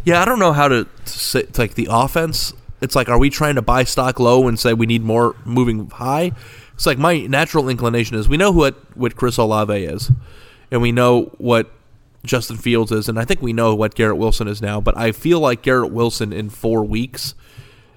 [0.03, 2.53] Yeah, I don't know how to, say like the offense.
[2.82, 5.89] It's like, are we trying to buy stock low and say we need more moving
[5.89, 6.32] high?
[6.80, 10.09] It's like my natural inclination is we know what what Chris Olave is,
[10.71, 11.69] and we know what
[12.25, 14.80] Justin Fields is, and I think we know what Garrett Wilson is now.
[14.80, 17.36] But I feel like Garrett Wilson in four weeks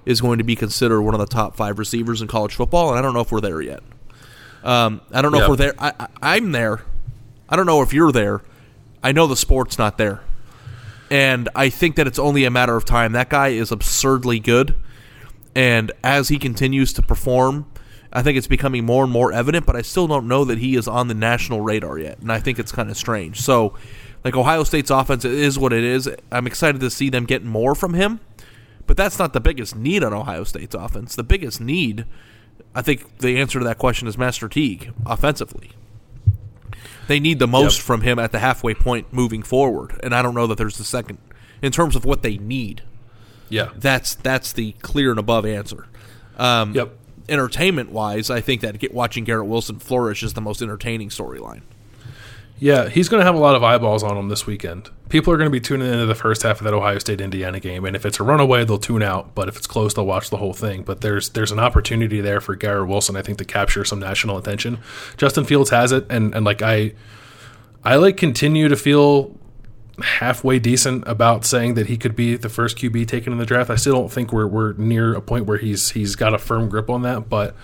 [0.05, 2.99] is going to be considered one of the top five receivers in college football, and
[2.99, 3.81] I don't know if we're there yet.
[4.65, 5.43] Um, I don't know Yeah.
[5.45, 5.73] if we're there.
[5.79, 6.81] I, I, I'm there.
[7.47, 8.41] I don't know if you're there.
[9.01, 10.19] I know the sport's not there.
[11.09, 13.13] And I think that it's only a matter of time.
[13.13, 14.75] That guy is absurdly good.
[15.55, 17.65] And as he continues to perform,
[18.15, 20.75] I think it's becoming more and more evident, but I still don't know that he
[20.75, 22.19] is on the national radar yet.
[22.19, 23.41] And I think it's kind of strange.
[23.41, 23.73] So,
[24.23, 26.07] like, Ohio State's offense is what it is.
[26.31, 28.19] I'm excited to see them get more from him,
[28.85, 31.15] but that's not the biggest need on Ohio State's offense.
[31.15, 32.05] The biggest need,
[32.75, 35.71] I think the answer to that question is Master Teague offensively.
[37.07, 37.85] They need the most Yep.
[37.85, 40.83] from him at the halfway point moving forward, and I don't know that there's the
[40.83, 41.17] second
[41.61, 42.83] in terms of what they need.
[43.49, 43.69] Yeah.
[43.75, 45.87] That's that's the clear and above answer.
[46.37, 46.97] Um, Yep.
[47.29, 51.61] Entertainment wise, I think that get, watching Garrett Wilson flourish is the most entertaining storyline.
[52.59, 54.89] Yeah, he's going to have a lot of eyeballs on him this weekend.
[55.09, 57.59] People are going to be tuning into the first half of that Ohio State Indiana
[57.59, 59.35] game, and if it's a runaway, they'll tune out.
[59.35, 60.83] But if it's close, they'll watch the whole thing.
[60.83, 64.37] But there's there's an opportunity there for Garrett Wilson, I think, to capture some national
[64.37, 64.79] attention.
[65.17, 66.93] Justin Fields has it, and and like I,
[67.83, 69.35] I like continue to feel
[70.01, 73.69] halfway decent about saying that he could be the first QB taken in the draft.
[73.69, 76.69] I still don't think we're we're near a point where he's he's got a firm
[76.69, 77.55] grip on that, but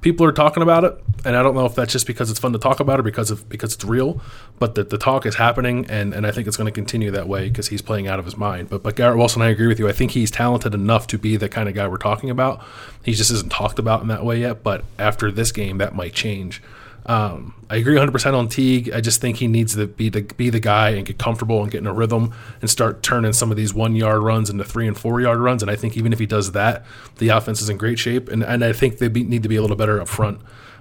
[0.00, 2.52] people are talking about it, and I don't know if that's just because it's fun
[2.52, 4.20] to talk about or because of because it's real.
[4.58, 7.28] But the, the talk is happening, and, and I think it's going to continue that
[7.28, 8.68] way because he's playing out of his mind.
[8.68, 9.88] But but Garrett Wilson, I agree with you.
[9.88, 12.62] I think he's talented enough to be the kind of guy we're talking about.
[13.02, 14.62] He just isn't talked about in that way yet.
[14.62, 16.62] But after this game, that might change.
[17.06, 18.90] Um, I agree 100% on Teague.
[18.92, 21.70] I just think he needs to be the be the guy and get comfortable and
[21.70, 24.86] get in a rhythm and start turning some of these one yard runs into three
[24.86, 25.62] and four yard runs.
[25.62, 26.84] And I think even if he does that,
[27.16, 28.28] the offense is in great shape.
[28.28, 30.40] And and I think they be, need to be a little better up front.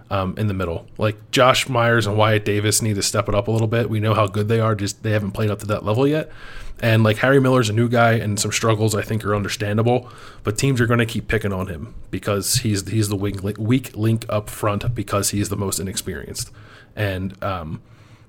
[0.10, 3.50] Um, in the middle, like Josh Myers and Wyatt Davis need to step it up
[3.50, 3.90] a little bit.
[3.90, 6.32] We know how good they are; just they haven't played up to that level yet.
[6.80, 10.10] And like Harry Miller's a new guy, and some struggles I think are understandable.
[10.44, 13.58] But teams are going to keep picking on him because he's he's the weak link,
[13.58, 16.52] weak link up front because he's the most inexperienced,
[16.96, 17.82] and um,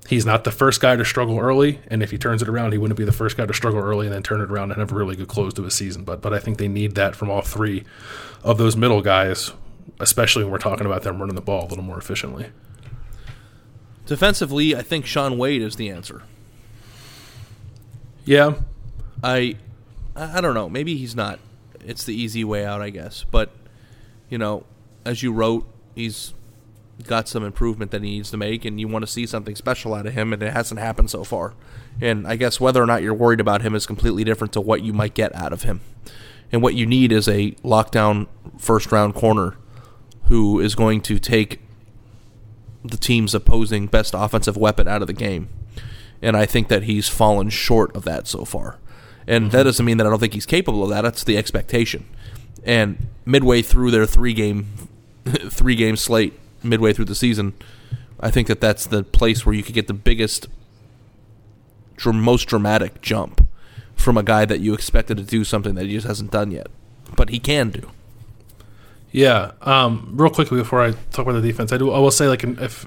[0.08, 1.80] he's not the first guy to struggle early.
[1.88, 4.06] And if he turns it around, he wouldn't be the first guy to struggle early
[4.06, 6.04] and then turn it around and have a really good close to his season.
[6.04, 7.84] But but I think they need that from all three
[8.42, 9.52] of those middle guys,
[10.00, 12.46] especially when we're talking about them running the ball a little more efficiently.
[14.06, 16.22] Defensively, I think Shaun Wade is the answer.
[18.28, 18.56] Yeah,
[19.24, 19.56] I
[20.14, 20.68] I don't know.
[20.68, 21.38] Maybe he's not.
[21.82, 23.24] It's the easy way out, I guess.
[23.24, 23.50] But
[24.28, 24.66] you know,
[25.06, 26.34] as you wrote, he's
[27.04, 29.94] got some improvement that he needs to make, and you want to see something special
[29.94, 31.54] out of him, and it hasn't happened so far.
[32.02, 34.82] And I guess whether or not you're worried about him is completely different to what
[34.82, 35.80] you might get out of him.
[36.52, 38.26] And what you need is a lockdown
[38.58, 39.56] first round corner
[40.24, 41.60] who is going to take
[42.84, 45.48] the team's opposing best offensive weapon out of the game.
[46.20, 48.78] And I think that he's fallen short of that so far.
[49.26, 49.56] And mm-hmm.
[49.56, 51.02] that doesn't mean that I don't think he's capable of that.
[51.02, 52.06] That's the expectation.
[52.64, 54.66] And midway through their three game
[55.50, 57.54] three game slate, midway through the season,
[58.20, 60.48] I think that that's the place where you could get the biggest,
[62.04, 63.46] most dramatic jump
[63.94, 66.68] from a guy that you expected to do something that he just hasn't done yet,
[67.16, 67.90] but he can do.
[69.10, 69.52] Yeah.
[69.62, 71.90] Um, real quickly before I talk about the defense, I do.
[71.90, 72.86] I will say like if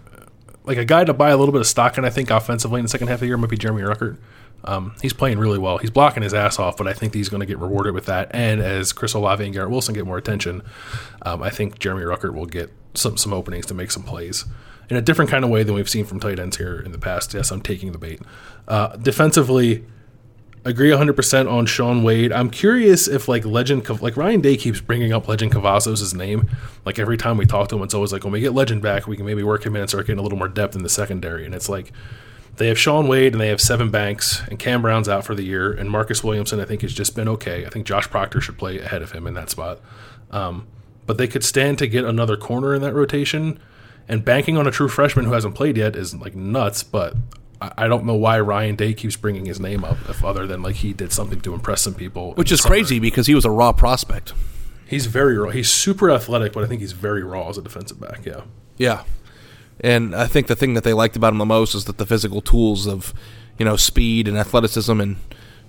[0.64, 2.86] like a guy to buy a little bit of stock in, I think offensively in
[2.86, 4.18] the second half of the year might be Jeremy Ruckert.
[4.64, 5.80] Um, he's playing really well.
[5.80, 8.30] He's blocking his ass off, but I think he's going to get rewarded with that.
[8.32, 10.62] And as Chris Olave and Garrett Wilson get more attention,
[11.24, 14.46] um, I think Jeremy Ruckert will get some some openings to make some plays
[14.90, 17.00] in a different kind of way than we've seen from tight ends here in the
[17.00, 17.34] past.
[17.34, 18.22] Yes, I'm taking the bait.
[18.68, 19.86] Uh, defensively,
[20.64, 22.32] agree 100% on Shaun Wade.
[22.32, 26.50] I'm curious if like Lejond like Ryan Day keeps bringing up Lejond Cavazos' name.
[26.86, 29.08] Like every time we talk to him, it's always like when we get Lejond back,
[29.08, 30.90] we can maybe work him in and start getting a little more depth in the
[30.90, 31.46] secondary.
[31.46, 31.92] And it's like
[32.58, 35.44] they have Shaun Wade and they have Sevyn Banks and Cam Brown's out for the
[35.44, 37.66] year and Marcus Williamson I think has just been okay.
[37.66, 39.80] I think Josh Proctor should play ahead of him in that spot.
[40.30, 40.68] Um,
[41.08, 43.60] but they could stand to get another corner in that rotation.
[44.08, 47.16] And banking on a true freshman who hasn't played yet is like nuts, but
[47.62, 50.78] I don't know why Ryan Day keeps bringing his name up, if other than like
[50.78, 52.34] he did something to impress some people.
[52.34, 54.34] Which is crazy because he was a raw prospect.
[54.88, 55.52] He's very raw.
[55.52, 58.26] He's super athletic, but I think he's very raw as a defensive back.
[58.26, 58.42] Yeah.
[58.78, 59.04] Yeah.
[59.80, 62.06] And I think the thing that they liked about him the most is that the
[62.06, 63.14] physical tools of,
[63.58, 65.18] you know, speed and athleticism and,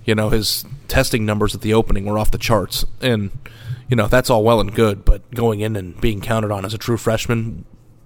[0.03, 2.85] you know, his testing numbers at the opening were off the charts.
[3.01, 3.31] And,
[3.87, 6.73] you know, that's all well and good, but going in and being counted on as
[6.73, 7.65] a true freshman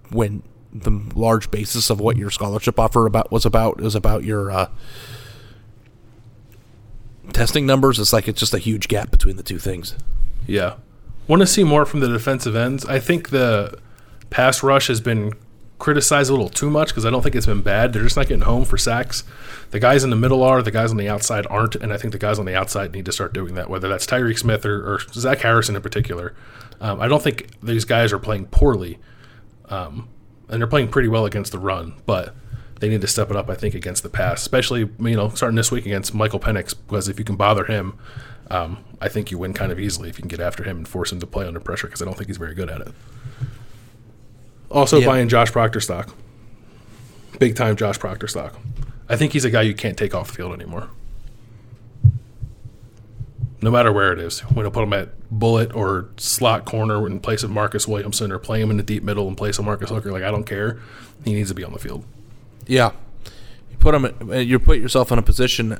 [0.09, 4.51] when the large basis of what your scholarship offer about was about is about your
[4.51, 4.69] uh,
[7.33, 7.99] testing numbers.
[7.99, 9.95] It's like it's just a huge gap between the two things.
[10.45, 10.75] Yeah,
[11.27, 12.85] want to see more from the defensive ends.
[12.85, 13.79] I think the
[14.29, 15.33] pass rush has been
[15.79, 17.93] criticized a little too much because I don't think it's been bad.
[17.93, 19.23] They're just not getting home for sacks.
[19.71, 22.13] The guys in the middle are, the guys on the outside aren't, and I think
[22.13, 23.69] the guys on the outside need to start doing that.
[23.69, 26.33] Whether that's Tyreke Smith or, or Zach Harrison in particular.
[26.79, 28.99] Um, I don't think these guys are playing poorly.
[29.69, 30.09] Um,
[30.49, 32.33] and they're playing pretty well against the run, but
[32.79, 35.55] they need to step it up, I think, against the pass, especially you know starting
[35.55, 37.97] this week against Michael Penix, because if you can bother him,
[38.49, 40.87] um, I think you win kind of easily if you can get after him and
[40.87, 42.93] force him to play under pressure, because I don't think he's very good at it.
[44.69, 46.13] Also, buying Josh Proctor stock,
[47.39, 48.59] big time Josh Proctor stock.
[49.09, 50.89] I think he's a guy you can't take off the field anymore
[53.61, 54.43] no matter where it is.
[54.45, 58.31] We're going to put him at bullet or slot corner in place of Marcus Williamson
[58.31, 60.11] or play him in the deep middle in place of Marcus Hooker.
[60.11, 60.79] Like, I don't care.
[61.25, 62.05] He needs to be on the field.
[62.67, 62.91] Yeah.
[63.71, 65.79] You put him, uh, you put yourself in a position,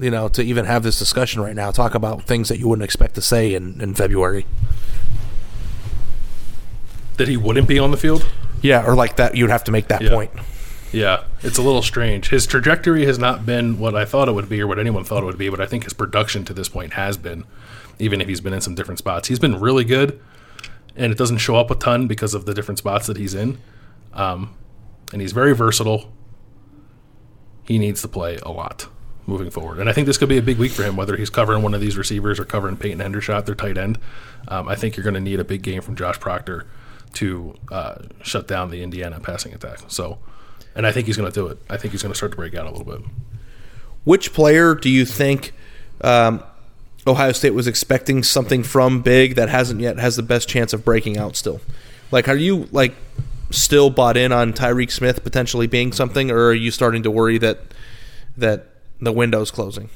[0.00, 1.70] you know, to even have this discussion right now.
[1.70, 4.46] Talk about things that you wouldn't expect to say in, in February.
[7.18, 8.26] That he wouldn't be on the field?
[8.62, 10.10] Yeah, or like that, you'd have to make that yeah.
[10.10, 10.30] point.
[10.92, 12.30] Yeah, it's a little strange.
[12.30, 15.22] His trajectory has not been what I thought it would be or what anyone thought
[15.22, 17.44] it would be, but I think his production to this point has been,
[17.98, 19.28] even if he's been in some different spots.
[19.28, 20.18] He's been really good,
[20.96, 23.58] and it doesn't show up a ton because of the different spots that he's in.
[24.14, 24.54] Um,
[25.12, 26.12] and he's very versatile.
[27.64, 28.88] He needs to play a lot
[29.26, 29.78] moving forward.
[29.78, 31.74] And I think this could be a big week for him, whether he's covering one
[31.74, 33.98] of these receivers or covering Peyton Hendershot, their tight end.
[34.48, 36.66] Um, I think you're going to need a big game from Josh Proctor
[37.14, 39.80] to uh, shut down the Indiana passing attack.
[39.88, 40.18] So,
[40.74, 41.58] and I think he's going to do it.
[41.68, 43.02] I think he's going to start to break out a little bit.
[44.04, 45.52] Which player do you think
[46.00, 46.42] um,
[47.06, 50.84] Ohio State was expecting something from big that hasn't yet has the best chance of
[50.84, 51.60] breaking out still?
[52.10, 52.94] Like, are you like
[53.50, 57.38] still bought in on Tyreke Smith potentially being something, or are you starting to worry
[57.38, 57.60] that
[58.36, 58.66] that
[59.00, 59.90] the window's closing?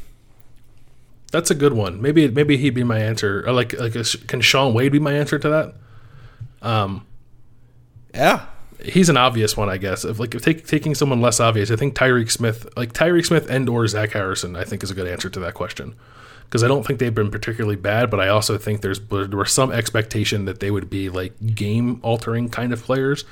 [1.31, 2.03] That's a good one.
[2.03, 3.47] Maybe maybe he'd be my answer.
[3.47, 5.75] Or like like a, can Shaun Wade be my answer to that?
[6.61, 7.07] Um,
[8.15, 8.47] yeah,
[8.85, 10.05] he's an obvious one, I guess.
[10.05, 13.49] If like if take, taking someone less obvious, I think Tyreke Smith, like Tyreke Smith
[13.51, 15.95] and or Zach Harrison, I think is a good answer to that question.
[16.45, 19.53] Because I don't think they've been particularly bad, but I also think there's there was
[19.53, 23.25] some expectation that they would be like game altering kind of players,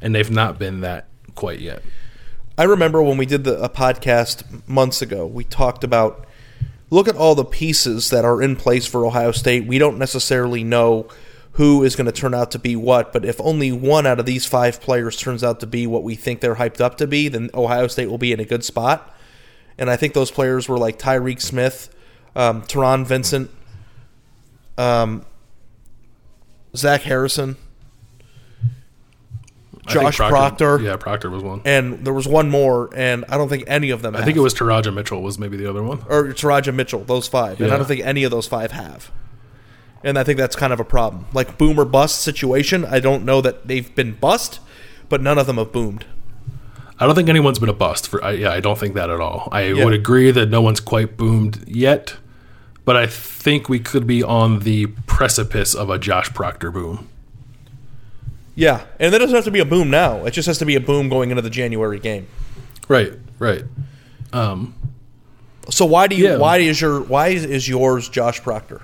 [0.00, 1.82] and they've not been that quite yet.
[2.56, 6.26] I remember when we did the, a podcast months ago, we talked about
[6.90, 9.66] look at all the pieces that are in place for Ohio State.
[9.66, 11.08] We don't necessarily know
[11.52, 14.24] who is going to turn out to be what, but if only one out of
[14.26, 17.28] these five players turns out to be what we think they're hyped up to be,
[17.28, 19.14] then Ohio State will be in a good spot.
[19.76, 21.94] And I think those players were like Tyreke Smith,
[22.34, 23.50] um, Taron Vincent,
[24.78, 25.26] um,
[26.74, 27.56] Zach Harrison,
[29.86, 30.80] Josh Proctor, Proctor.
[30.80, 31.60] Yeah, Proctor was one.
[31.64, 34.24] And there was one more, and I don't think any of them I have.
[34.24, 35.98] think it was Teradja Mitchell was maybe the other one.
[36.08, 37.60] or Teradja Mitchell, those five.
[37.60, 39.10] And I don't think any of those five have.
[40.04, 41.26] And I think that's kind of a problem.
[41.32, 44.58] Like boom or bust situation, I don't know that they've been bust,
[45.08, 46.04] but none of them have boomed.
[46.98, 48.22] I don't think anyone's been a bust for.
[48.24, 49.48] I, yeah, I don't think that at all.
[49.52, 49.84] I Yeah.
[49.84, 52.16] would agree that no one's quite boomed yet,
[52.84, 57.08] but I think we could be on the precipice of a Josh Proctor boom.
[58.54, 60.24] Yeah, and that doesn't have to be a boom now.
[60.26, 62.26] It just has to be a boom going into the January game.
[62.86, 63.64] Right, right.
[64.32, 64.74] Um,
[65.70, 66.24] so why do you?
[66.24, 66.36] Yeah.
[66.36, 67.00] Why is your?
[67.00, 68.82] Why is yours Josh Proctor?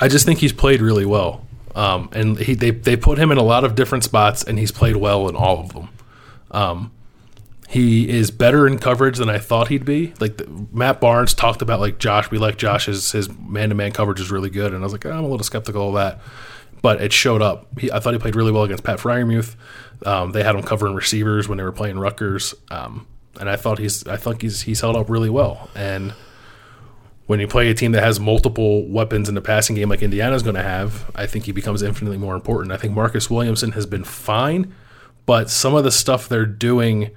[0.00, 3.38] I just think he's played really well, um, and he they they put him in
[3.38, 5.88] a lot of different spots, and he's played well in all of them.
[6.50, 6.92] Um,
[7.68, 10.12] he is better in coverage than I thought he'd be.
[10.18, 13.92] Like the, Matt Barnes talked about, like Josh, we like Josh's his man to man
[13.92, 16.20] coverage is really good, and I was like, I'm a little skeptical of that,
[16.82, 17.78] but it showed up.
[17.78, 19.54] He, I thought he played really well against Pat Freiermuth.
[20.06, 23.06] Um, they had him covering receivers when they were playing Rutgers, um,
[23.38, 26.14] and I thought he's I think he's he's held up really well and
[27.30, 30.42] when you play a team that has multiple weapons in the passing game like Indiana's
[30.42, 32.72] going to have, I think he becomes infinitely more important.
[32.72, 34.74] I think Marcus Williamson has been fine,
[35.26, 37.12] but some of the stuff they're doing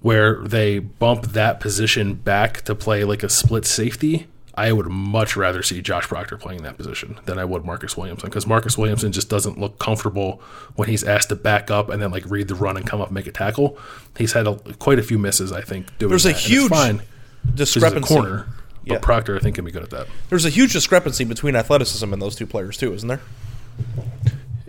[0.00, 5.36] where they bump that position back to play like a split safety, I would much
[5.36, 9.12] rather see Josh Proctor playing that position than I would Marcus Williamson because Marcus Williamson
[9.12, 10.40] just doesn't look comfortable
[10.76, 13.08] when he's asked to back up and then like read the run and come up
[13.08, 13.76] and make a tackle.
[14.16, 15.88] He's had a, quite a few misses, I think.
[15.98, 17.06] Doing There's a that, it's huge fine 'cause
[17.44, 18.14] he's a discrepancy.
[18.14, 18.46] corner,
[18.86, 18.98] but Yeah.
[19.00, 20.06] Proctor I think can be good at that.
[20.28, 23.20] There's a huge discrepancy between athleticism and those two players too, isn't there?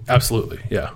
[0.08, 0.92] Absolutely, yeah.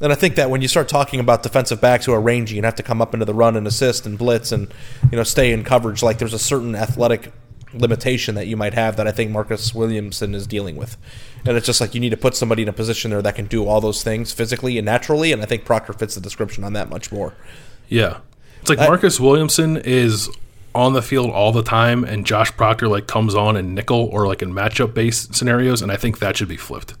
[0.00, 2.64] And I think that when you start talking about defensive backs who are rangy and
[2.64, 4.72] have to come up into the run and assist and blitz and
[5.10, 7.32] you know stay in coverage, like there's a certain athletic
[7.74, 10.96] limitation that you might have that I think Marcus Williamson is dealing with.
[11.44, 13.46] And it's just like you need to put somebody in a position there that can
[13.46, 16.72] do all those things physically and naturally, and I think Proctor fits the description on
[16.74, 17.34] that much more.
[17.88, 18.18] Yeah.
[18.60, 20.30] It's like I- Marcus Williamson is
[20.74, 24.26] on the field all the time and Josh Proctor like comes on in nickel or
[24.26, 26.94] like in matchup based scenarios and I think that should be flipped.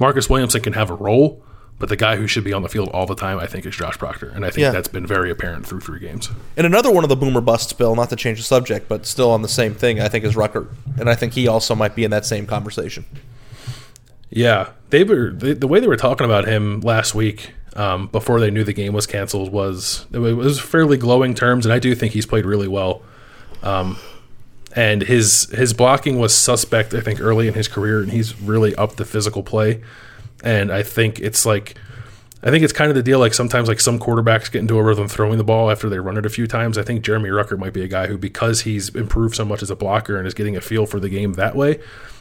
[0.00, 1.44] Marcus Williamson can have a role,
[1.78, 3.76] but the guy who should be on the field all the time I think is
[3.76, 4.70] Josh Proctor and I think Yeah.
[4.70, 6.30] that's been very apparent through three games.
[6.56, 9.30] And another one of the boomer busts, Bill, not to change the subject, but still
[9.30, 12.02] on the same thing, I think is Ruckert, And I think he also might be
[12.04, 13.04] in that same conversation.
[14.30, 18.40] Yeah, they were they, the way they were talking about him last week um, before
[18.40, 21.94] they knew the game was canceled was it was fairly glowing terms, and I do
[21.94, 23.02] think he's played really well.
[23.62, 23.98] Um,
[24.76, 28.74] and his his blocking was suspect, I think, early in his career, and he's really
[28.74, 29.82] upped the physical play.
[30.42, 31.76] And I think it's like,
[32.42, 33.18] I think it's kind of the deal.
[33.18, 36.16] Like sometimes, like some quarterbacks get into a rhythm throwing the ball after they run
[36.16, 36.76] it a few times.
[36.76, 39.70] I think Jeremy Ruckert might be a guy who, because he's improved so much as
[39.70, 41.80] a blocker and is getting a feel for the game that way,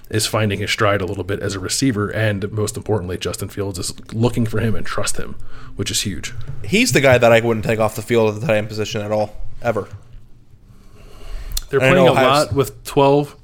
[0.10, 2.10] is finding his stride a little bit as a receiver.
[2.10, 5.36] And most importantly, Justin Fields is looking for him and trust him,
[5.76, 6.34] which is huge.
[6.64, 9.02] He's the guy that I wouldn't take off the field at the tight end position
[9.02, 9.88] at all, ever.
[11.70, 13.36] They're playing a lot with twelve,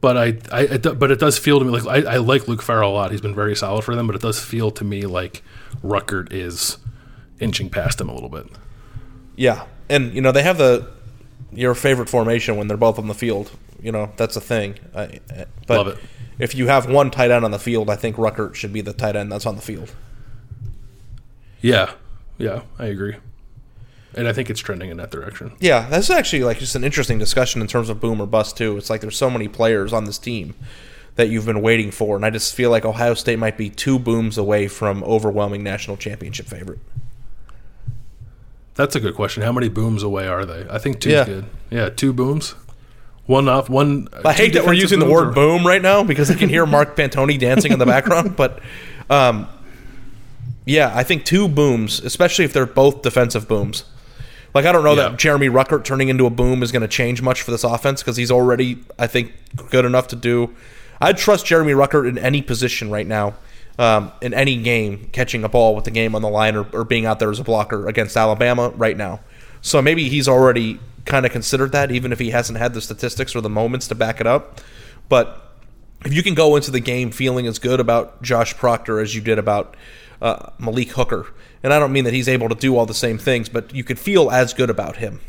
[0.00, 2.62] but I, I, it, but it does feel to me like I, I like Luke
[2.62, 3.10] Farrell a lot.
[3.10, 5.42] He's been very solid for them, but it does feel to me like
[5.84, 6.78] Ruckert is
[7.40, 8.46] inching past him a little bit.
[9.36, 10.88] Yeah, and you know they have the
[11.52, 13.50] your favorite formation when they're both on the field.
[13.80, 14.76] You know that's a thing.
[14.94, 15.20] I,
[15.66, 15.98] but Love it.
[16.38, 18.92] if you have one tight end on the field, I think Ruckert should be the
[18.92, 19.92] tight end that's on the field.
[21.60, 21.92] Yeah,
[22.38, 23.16] yeah, I agree,
[24.14, 25.52] and I think it's trending in that direction.
[25.60, 28.76] Yeah, that's actually like just an interesting discussion in terms of boom or bust too.
[28.76, 30.54] It's like there's so many players on this team
[31.16, 33.98] that you've been waiting for, and I just feel like Ohio State might be two
[33.98, 36.78] booms away from overwhelming national championship favorite.
[38.74, 39.42] That's a good question.
[39.42, 40.64] How many booms away are they?
[40.70, 41.24] I think two's Yeah.
[41.24, 41.44] good.
[41.70, 42.54] Yeah, two booms.
[43.28, 43.68] One off.
[43.68, 44.08] One.
[44.24, 46.64] I hate that we're using the word or- boom right now because I can hear
[46.66, 48.34] Mark Pantoni dancing in the background.
[48.36, 48.58] But
[49.10, 49.46] um,
[50.64, 53.84] yeah, I think two booms, especially if they're both defensive booms.
[54.54, 55.10] Like I don't know Yeah.
[55.10, 58.02] that Jeremy Ruckert turning into a boom is going to change much for this offense
[58.02, 59.32] because he's already, I think,
[59.70, 60.54] good enough to do.
[61.00, 63.34] I'd trust Jeremy Ruckert in any position right now,
[63.78, 66.84] um, in any game, catching a ball with the game on the line or, or
[66.84, 69.20] being out there as a blocker against Alabama right now.
[69.60, 73.34] So maybe he's already kind of considered that, even if he hasn't had the statistics
[73.34, 74.60] or the moments to back it up.
[75.08, 75.42] But
[76.04, 79.20] if you can go into the game feeling as good about Josh Proctor as you
[79.20, 79.76] did about
[80.22, 81.26] uh, Malik Hooker,
[81.62, 83.82] and I don't mean that he's able to do all the same things, but you
[83.82, 85.20] could feel as good about him.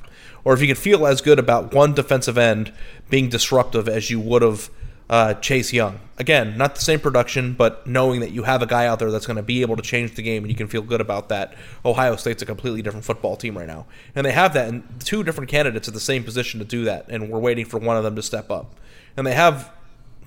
[0.43, 2.71] Or if you could feel as good about one defensive end
[3.09, 4.69] being disruptive as you would have
[5.09, 5.99] uh, Chase Young.
[6.17, 9.25] Again, not the same production, but knowing that you have a guy out there that's
[9.25, 11.55] going to be able to change the game and you can feel good about that.
[11.83, 13.85] Ohio State's a completely different football team right now.
[14.13, 17.07] And they have that, and two different candidates at the same position to do that,
[17.09, 18.75] and we're waiting for one of them to step up.
[19.17, 19.71] And they have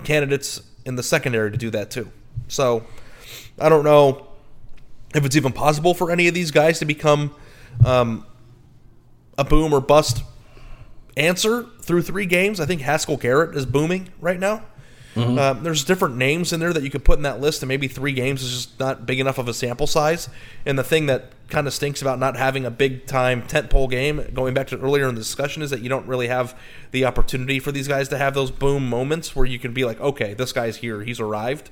[0.03, 2.11] candidates in the secondary to do that too.
[2.49, 2.85] So
[3.59, 4.26] I don't know
[5.14, 7.35] if it's even possible for any of these guys to become
[7.85, 8.26] um,
[9.39, 10.24] a boom or bust
[11.16, 12.59] answer through three games.
[12.61, 14.64] I think Haskell Garrett is booming right now.
[15.38, 17.88] Um, there's different names in there that you could put in that list, and maybe
[17.88, 20.28] three games is just not big enough of a sample size.
[20.64, 24.24] And the thing that kind of stinks about not having a big time tentpole game,
[24.32, 26.58] going back to earlier in the discussion, is that you don't really have
[26.92, 30.00] the opportunity for these guys to have those boom moments where you can be like,
[30.00, 31.70] okay, this guy's here, he's arrived.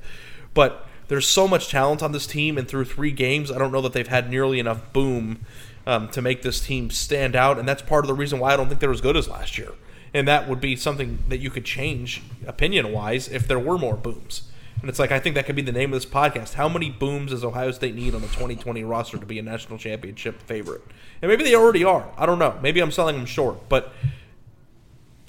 [0.53, 3.81] But there's so much talent on this team, and through three games, I don't know
[3.81, 5.45] that they've had nearly enough boom
[5.87, 8.57] um, to make this team stand out, and that's part of the reason why I
[8.57, 9.73] don't think they're as good as last year.
[10.13, 13.97] And that would be something that you could change opinion wise if there were more
[13.97, 14.51] booms.
[14.81, 16.55] And it's like I think that could be the name of this podcast.
[16.55, 19.79] How many booms does Ohio State need on the 2020 roster to be a national
[19.79, 20.83] championship favorite?
[21.21, 22.09] And maybe they already are.
[22.17, 22.59] I don't know.
[22.63, 23.93] Maybe I'm selling them short, but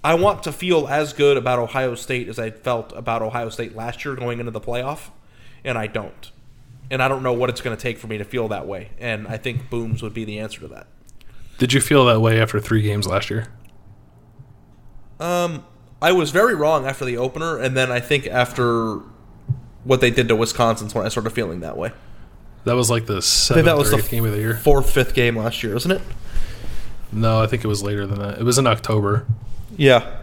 [0.03, 3.75] I want to feel as good about Ohio State as I felt about Ohio State
[3.75, 5.09] last year going into the playoff,
[5.63, 6.31] and I don't.
[6.89, 8.89] And I don't know what it's going to take for me to feel that way.
[8.99, 10.87] And I think booms would be the answer to that.
[11.57, 13.47] Did you feel that way after three games last year?
[15.21, 15.63] Um,
[16.01, 18.99] I was very wrong after the opener, and then I think after
[19.83, 21.91] what they did to Wisconsin's when I started feeling that way.
[22.65, 24.55] That was like the seventh that was or the game of the year.
[24.57, 26.01] fourth, fifth game last year, isn't it?
[27.11, 28.39] No, I think it was later than that.
[28.39, 29.25] It was in October.
[29.77, 30.17] Yeah.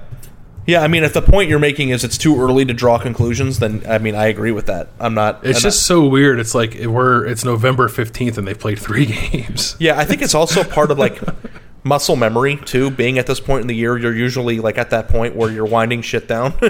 [0.66, 3.58] Yeah, I mean, if the point you're making is it's too early to draw conclusions,
[3.58, 4.88] then I mean, I agree with that.
[5.00, 5.44] I'm not.
[5.44, 6.38] It's I'm just so weird.
[6.38, 9.76] It's like we're it's November fifteenth and they played three games.
[9.78, 11.20] yeah, I think it's also part of like
[11.84, 12.90] muscle memory too.
[12.90, 15.66] Being at this point in the year, you're usually like at that point where you're
[15.66, 16.54] winding shit down.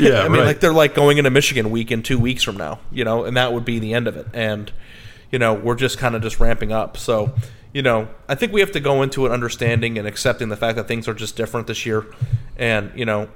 [0.00, 0.46] Yeah, I mean, right.
[0.46, 3.36] like they're like going into Michigan week in two weeks from now, you know, and
[3.36, 4.26] that would be the end of it.
[4.32, 4.72] And
[5.30, 6.96] you know, we're just kind of just ramping up.
[6.96, 7.34] So,
[7.72, 10.76] you know, I think we have to go into it understanding and accepting the fact
[10.76, 12.06] that things are just different this year,
[12.56, 13.28] and you know,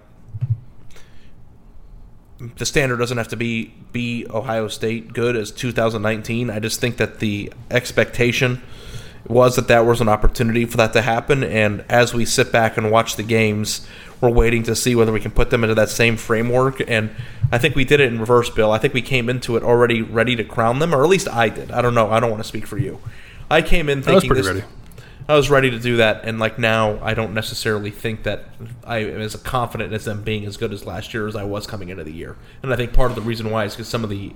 [2.57, 6.51] the standard doesn't have to be be Ohio State good as 2019.
[6.51, 8.63] I just think that the expectation
[9.29, 11.45] was that that was an opportunity for that to happen.
[11.45, 13.87] And as we sit back and watch the games,
[14.21, 16.81] we're waiting to see whether we can put them into that same framework.
[16.89, 17.11] And
[17.53, 18.73] I think we did it in reverse, Bill.
[18.73, 21.51] I think we came into it already ready to crown them, or at least I
[21.51, 21.71] did.
[21.71, 22.11] I don't know.
[22.11, 23.01] I don't want to speak for you.
[23.51, 24.65] I came in I was thinking this, ready.
[25.29, 28.47] I was ready to do that, and like now, I don't necessarily think that
[28.85, 31.67] I am as confident as them being as good as last year as I was
[31.67, 32.37] coming into the year.
[32.63, 34.35] And I think part of the reason why is because some of the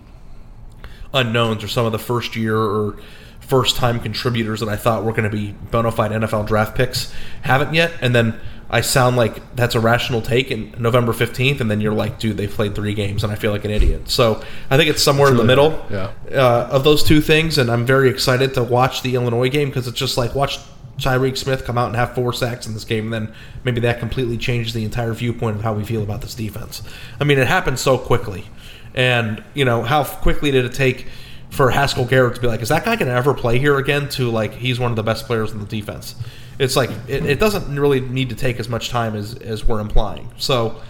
[1.14, 2.98] unknowns or some of the first year or
[3.42, 7.12] first time contributors that I thought were going to be bona fide NFL draft picks
[7.42, 7.92] haven't yet.
[8.00, 8.40] And then
[8.72, 12.38] I sound like that's a rational take in November 15th, and then you're like, dude,
[12.38, 14.08] they played three games, and I feel like an idiot.
[14.08, 16.10] So I think it's somewhere in the middle yeah.
[16.30, 19.86] uh, of those two things, and I'm very excited to watch the Illinois game because
[19.86, 20.58] it's just like watch
[20.96, 23.98] Tyreke Smith come out and have four sacks in this game, and then maybe that
[23.98, 26.82] completely changes the entire viewpoint of how we feel about this defense.
[27.20, 28.46] I mean, it happened so quickly,
[28.94, 31.08] and you know how quickly did it take
[31.52, 34.08] for Haskell Garrett to be like, is that guy going to ever play here again?
[34.10, 36.14] To like, he's one of the best players in the defense.
[36.58, 39.80] It's like it, it doesn't really need to take as much time as as we're
[39.80, 40.30] implying.
[40.38, 40.80] So,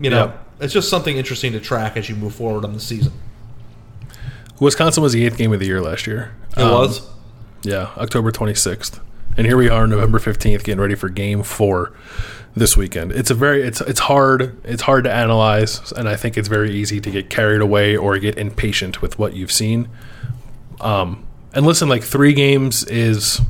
[0.00, 0.64] you know, Yeah.
[0.64, 3.12] it's just something interesting to track as you move forward on the season.
[4.58, 6.32] Wisconsin was the eighth game of the year last year.
[6.56, 7.02] It Um, was.
[7.62, 9.00] Yeah, October 26th.
[9.36, 11.92] And here we are, November 15th, getting ready for game four
[12.56, 13.12] this weekend.
[13.12, 16.72] It's a very it's it's hard it's hard to analyze, and I think it's very
[16.72, 19.88] easy to get carried away or get impatient with what you've seen.
[20.80, 23.40] Um, and listen, like three games is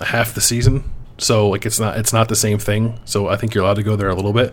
[0.00, 0.84] half the season,
[1.16, 2.98] so like it's not it's not the same thing.
[3.04, 4.52] So I think you're allowed to go there a little bit,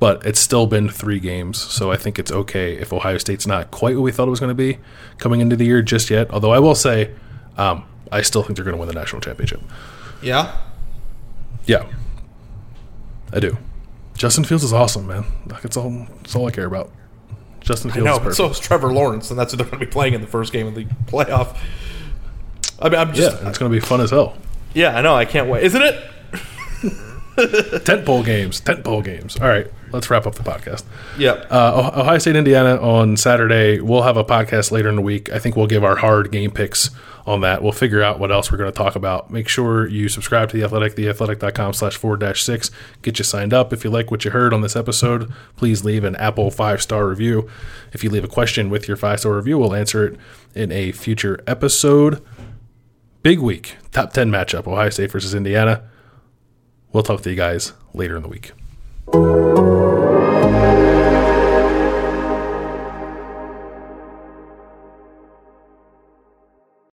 [0.00, 3.70] but it's still been three games, so I think it's okay if Ohio State's not
[3.70, 4.78] quite what we thought it was going to be
[5.18, 6.30] coming into the year just yet.
[6.30, 7.14] Although I will say,
[7.58, 9.60] um, I still think they're going to win the national championship.
[10.22, 10.56] Yeah.
[11.66, 11.86] Yeah,
[13.32, 13.56] I do.
[14.16, 15.24] Justin Fields is awesome, man.
[15.46, 16.90] Like it's all that's all I care about.
[17.60, 18.06] Justin Fields.
[18.06, 19.90] I know, is but so is Trevor Lawrence, and that's what they're going to be
[19.90, 21.56] playing in the first game of the playoff.
[22.78, 24.36] I mean, I'm just yeah, it's going to be fun as hell.
[24.74, 25.14] yeah, I know.
[25.14, 25.64] I can't wait.
[25.64, 26.04] Isn't it?
[27.84, 29.36] tent pole games, tent pole games.
[29.40, 30.84] All right, let's wrap up the podcast.
[31.18, 31.46] Yep.
[31.50, 33.80] Uh, Oh- Ohio State, Indiana on Saturday.
[33.80, 35.32] We'll have a podcast later in the week.
[35.32, 36.90] I think we'll give our hard game picks
[37.26, 37.62] on that.
[37.62, 39.30] We'll figure out what else we're going to talk about.
[39.30, 42.70] Make sure you subscribe to The Athletic, theathletic.com slash four dash six.
[43.02, 43.72] Get you signed up.
[43.72, 47.06] If you like what you heard on this episode, please leave an Apple five star
[47.06, 47.48] review.
[47.92, 50.18] If you leave a question with your five star review, we'll answer it
[50.54, 52.22] in a future episode.
[53.22, 53.76] Big week.
[53.92, 55.82] Top 10 matchup Ohio State versus Indiana.
[56.92, 58.52] We'll talk to you guys later in the week.